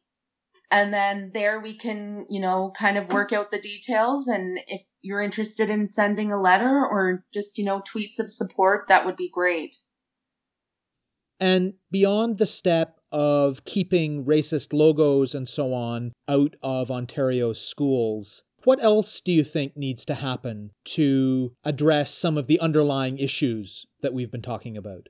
And 0.70 0.92
then 0.92 1.30
there 1.32 1.60
we 1.60 1.76
can, 1.76 2.26
you 2.30 2.40
know, 2.40 2.72
kind 2.76 2.96
of 2.96 3.12
work 3.12 3.32
out 3.32 3.50
the 3.50 3.60
details. 3.60 4.26
And 4.26 4.58
if 4.66 4.82
you're 5.02 5.22
interested 5.22 5.70
in 5.70 5.88
sending 5.88 6.32
a 6.32 6.40
letter 6.40 6.66
or 6.66 7.24
just, 7.32 7.58
you 7.58 7.64
know, 7.64 7.80
tweets 7.80 8.18
of 8.18 8.32
support, 8.32 8.88
that 8.88 9.06
would 9.06 9.16
be 9.16 9.30
great. 9.30 9.76
And 11.38 11.74
beyond 11.90 12.38
the 12.38 12.46
step 12.46 12.98
of 13.14 13.64
keeping 13.64 14.24
racist 14.24 14.72
logos 14.72 15.36
and 15.36 15.48
so 15.48 15.72
on 15.72 16.12
out 16.28 16.56
of 16.62 16.90
Ontario's 16.90 17.60
schools, 17.60 18.42
what 18.64 18.82
else 18.82 19.20
do 19.20 19.30
you 19.30 19.44
think 19.44 19.76
needs 19.76 20.04
to 20.06 20.14
happen 20.14 20.72
to 20.84 21.52
address 21.64 22.12
some 22.12 22.36
of 22.36 22.48
the 22.48 22.58
underlying 22.58 23.18
issues 23.18 23.86
that 24.00 24.12
we've 24.12 24.32
been 24.32 24.42
talking 24.42 24.76
about? 24.76 25.08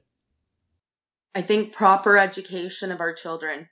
I 1.34 1.40
think 1.40 1.72
proper 1.72 2.18
education 2.18 2.92
of 2.92 3.00
our 3.00 3.14
children. 3.14 3.68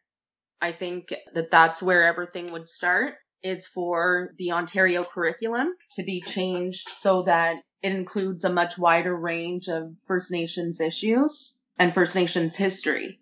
I 0.62 0.72
think 0.72 1.12
that 1.34 1.50
that's 1.50 1.82
where 1.82 2.06
everything 2.06 2.52
would 2.52 2.70
start 2.70 3.14
is 3.42 3.68
for 3.68 4.32
the 4.38 4.52
Ontario 4.52 5.04
curriculum 5.04 5.74
to 5.90 6.04
be 6.04 6.22
changed 6.22 6.88
so 6.88 7.24
that 7.24 7.56
it 7.82 7.92
includes 7.92 8.44
a 8.44 8.52
much 8.52 8.78
wider 8.78 9.14
range 9.14 9.68
of 9.68 9.94
First 10.06 10.32
Nations 10.32 10.80
issues 10.80 11.60
and 11.78 11.92
First 11.92 12.14
Nations 12.14 12.56
history. 12.56 13.18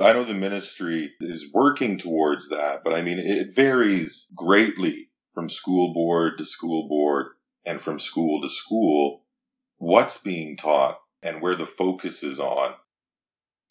I 0.00 0.12
know 0.12 0.22
the 0.22 0.34
ministry 0.34 1.12
is 1.20 1.52
working 1.52 1.98
towards 1.98 2.50
that, 2.50 2.82
but 2.84 2.94
I 2.94 3.02
mean, 3.02 3.18
it 3.18 3.52
varies 3.52 4.30
greatly 4.34 5.10
from 5.32 5.48
school 5.48 5.92
board 5.92 6.38
to 6.38 6.44
school 6.44 6.88
board 6.88 7.32
and 7.64 7.80
from 7.80 7.98
school 7.98 8.40
to 8.42 8.48
school 8.48 9.24
what's 9.78 10.18
being 10.18 10.56
taught 10.56 10.98
and 11.22 11.42
where 11.42 11.56
the 11.56 11.66
focus 11.66 12.22
is 12.22 12.38
on. 12.38 12.74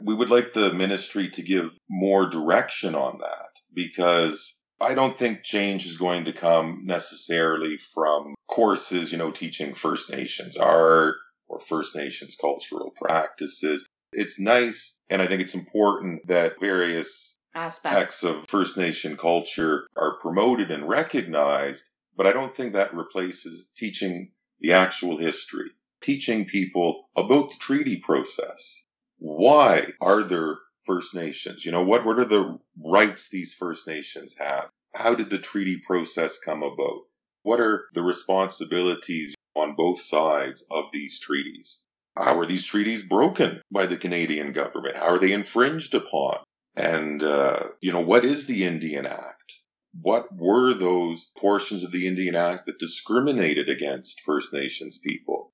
We 0.00 0.14
would 0.14 0.30
like 0.30 0.52
the 0.52 0.72
ministry 0.72 1.30
to 1.30 1.42
give 1.42 1.76
more 1.88 2.28
direction 2.28 2.94
on 2.94 3.18
that 3.18 3.60
because 3.72 4.62
I 4.80 4.94
don't 4.94 5.16
think 5.16 5.42
change 5.42 5.86
is 5.86 5.96
going 5.96 6.26
to 6.26 6.32
come 6.32 6.82
necessarily 6.84 7.78
from 7.78 8.34
courses, 8.46 9.12
you 9.12 9.18
know, 9.18 9.30
teaching 9.30 9.74
First 9.74 10.10
Nations 10.10 10.56
art 10.56 11.16
or 11.48 11.58
First 11.60 11.96
Nations 11.96 12.36
cultural 12.36 12.92
practices. 12.94 13.87
It's 14.12 14.40
nice, 14.40 15.00
and 15.10 15.20
I 15.20 15.26
think 15.26 15.42
it's 15.42 15.54
important 15.54 16.26
that 16.28 16.60
various 16.60 17.38
Aspects. 17.54 18.22
of 18.22 18.48
First 18.48 18.76
Nation 18.76 19.16
culture 19.16 19.86
are 19.96 20.18
promoted 20.20 20.70
and 20.70 20.88
recognized, 20.88 21.84
but 22.16 22.26
I 22.26 22.32
don't 22.32 22.54
think 22.54 22.72
that 22.72 22.94
replaces 22.94 23.70
teaching 23.76 24.32
the 24.60 24.72
actual 24.72 25.18
history, 25.18 25.70
teaching 26.00 26.46
people 26.46 27.08
about 27.16 27.50
the 27.50 27.56
treaty 27.58 27.96
process. 27.98 28.84
Why 29.18 29.92
are 30.00 30.22
there 30.22 30.58
First 30.84 31.14
Nations? 31.14 31.64
You 31.64 31.72
know, 31.72 31.84
what, 31.84 32.06
what 32.06 32.18
are 32.18 32.24
the 32.24 32.58
rights 32.82 33.28
these 33.28 33.54
First 33.54 33.86
Nations 33.86 34.36
have? 34.38 34.70
How 34.94 35.14
did 35.14 35.28
the 35.28 35.38
treaty 35.38 35.80
process 35.86 36.38
come 36.38 36.62
about? 36.62 37.02
What 37.42 37.60
are 37.60 37.86
the 37.92 38.02
responsibilities 38.02 39.34
on 39.54 39.74
both 39.74 40.00
sides 40.00 40.64
of 40.70 40.86
these 40.92 41.20
treaties? 41.20 41.84
How 42.18 42.40
are 42.40 42.46
these 42.46 42.66
treaties 42.66 43.04
broken 43.04 43.62
by 43.70 43.86
the 43.86 43.96
Canadian 43.96 44.52
government? 44.52 44.96
How 44.96 45.14
are 45.14 45.18
they 45.18 45.32
infringed 45.32 45.94
upon? 45.94 46.38
And, 46.74 47.22
uh, 47.22 47.68
you 47.80 47.92
know, 47.92 48.00
what 48.00 48.24
is 48.24 48.46
the 48.46 48.64
Indian 48.64 49.06
Act? 49.06 49.54
What 50.00 50.34
were 50.34 50.74
those 50.74 51.30
portions 51.38 51.84
of 51.84 51.92
the 51.92 52.06
Indian 52.06 52.34
Act 52.34 52.66
that 52.66 52.78
discriminated 52.78 53.68
against 53.68 54.22
First 54.22 54.52
Nations 54.52 54.98
people? 54.98 55.52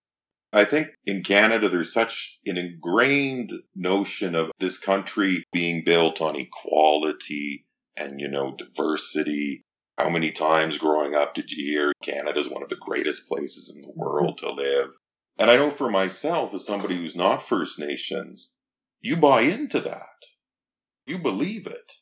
I 0.52 0.64
think 0.64 0.88
in 1.04 1.22
Canada, 1.22 1.68
there's 1.68 1.92
such 1.92 2.38
an 2.46 2.56
ingrained 2.56 3.52
notion 3.74 4.34
of 4.34 4.50
this 4.58 4.78
country 4.78 5.44
being 5.52 5.84
built 5.84 6.22
on 6.22 6.36
equality 6.36 7.66
and, 7.96 8.20
you 8.20 8.28
know, 8.28 8.54
diversity. 8.54 9.62
How 9.98 10.08
many 10.08 10.30
times 10.30 10.78
growing 10.78 11.14
up 11.14 11.34
did 11.34 11.50
you 11.50 11.64
hear 11.64 11.92
Canada's 12.02 12.48
one 12.48 12.62
of 12.62 12.68
the 12.68 12.76
greatest 12.76 13.28
places 13.28 13.74
in 13.74 13.82
the 13.82 13.92
world 13.94 14.38
to 14.38 14.50
live? 14.50 14.90
And 15.38 15.50
I 15.50 15.56
know 15.56 15.70
for 15.70 15.90
myself, 15.90 16.54
as 16.54 16.64
somebody 16.64 16.96
who's 16.96 17.16
not 17.16 17.42
First 17.42 17.78
Nations, 17.78 18.52
you 19.00 19.16
buy 19.16 19.42
into 19.42 19.80
that. 19.80 20.16
You 21.06 21.18
believe 21.18 21.66
it. 21.66 21.92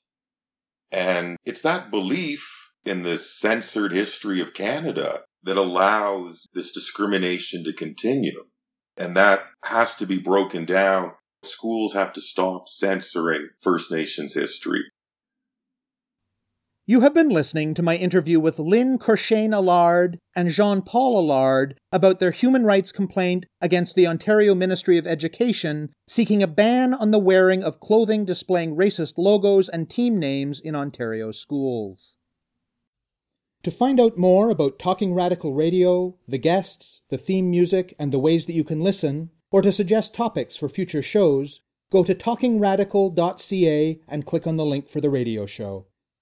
And 0.90 1.36
it's 1.44 1.62
that 1.62 1.90
belief 1.90 2.70
in 2.84 3.02
this 3.02 3.38
censored 3.38 3.92
history 3.92 4.40
of 4.40 4.54
Canada 4.54 5.22
that 5.44 5.56
allows 5.56 6.46
this 6.52 6.72
discrimination 6.72 7.64
to 7.64 7.72
continue. 7.72 8.44
And 8.96 9.16
that 9.16 9.42
has 9.64 9.96
to 9.96 10.06
be 10.06 10.18
broken 10.18 10.66
down. 10.66 11.12
Schools 11.42 11.94
have 11.94 12.12
to 12.12 12.20
stop 12.20 12.68
censoring 12.68 13.48
First 13.60 13.90
Nations 13.90 14.34
history. 14.34 14.84
You 16.84 17.02
have 17.02 17.14
been 17.14 17.28
listening 17.28 17.74
to 17.74 17.82
my 17.82 17.94
interview 17.94 18.40
with 18.40 18.58
Lynn 18.58 18.98
Courchene 18.98 19.54
Allard 19.54 20.18
and 20.34 20.50
Jean 20.50 20.82
Paul 20.82 21.16
Allard 21.16 21.78
about 21.92 22.18
their 22.18 22.32
human 22.32 22.64
rights 22.64 22.90
complaint 22.90 23.46
against 23.60 23.94
the 23.94 24.08
Ontario 24.08 24.52
Ministry 24.52 24.98
of 24.98 25.06
Education 25.06 25.90
seeking 26.08 26.42
a 26.42 26.48
ban 26.48 26.92
on 26.92 27.12
the 27.12 27.20
wearing 27.20 27.62
of 27.62 27.78
clothing 27.78 28.24
displaying 28.24 28.74
racist 28.74 29.12
logos 29.16 29.68
and 29.68 29.88
team 29.88 30.18
names 30.18 30.58
in 30.58 30.74
Ontario 30.74 31.30
schools. 31.30 32.16
To 33.62 33.70
find 33.70 34.00
out 34.00 34.18
more 34.18 34.50
about 34.50 34.80
Talking 34.80 35.14
Radical 35.14 35.54
Radio, 35.54 36.16
the 36.26 36.36
guests, 36.36 37.02
the 37.10 37.18
theme 37.18 37.48
music, 37.48 37.94
and 37.96 38.12
the 38.12 38.18
ways 38.18 38.46
that 38.46 38.56
you 38.56 38.64
can 38.64 38.80
listen, 38.80 39.30
or 39.52 39.62
to 39.62 39.70
suggest 39.70 40.14
topics 40.14 40.56
for 40.56 40.68
future 40.68 41.00
shows, 41.00 41.60
go 41.92 42.02
to 42.02 42.12
talkingradical.ca 42.12 44.00
and 44.08 44.26
click 44.26 44.48
on 44.48 44.56
the 44.56 44.66
link 44.66 44.88
for 44.88 45.00
the 45.00 45.10
radio 45.10 45.46
show. 45.46 45.86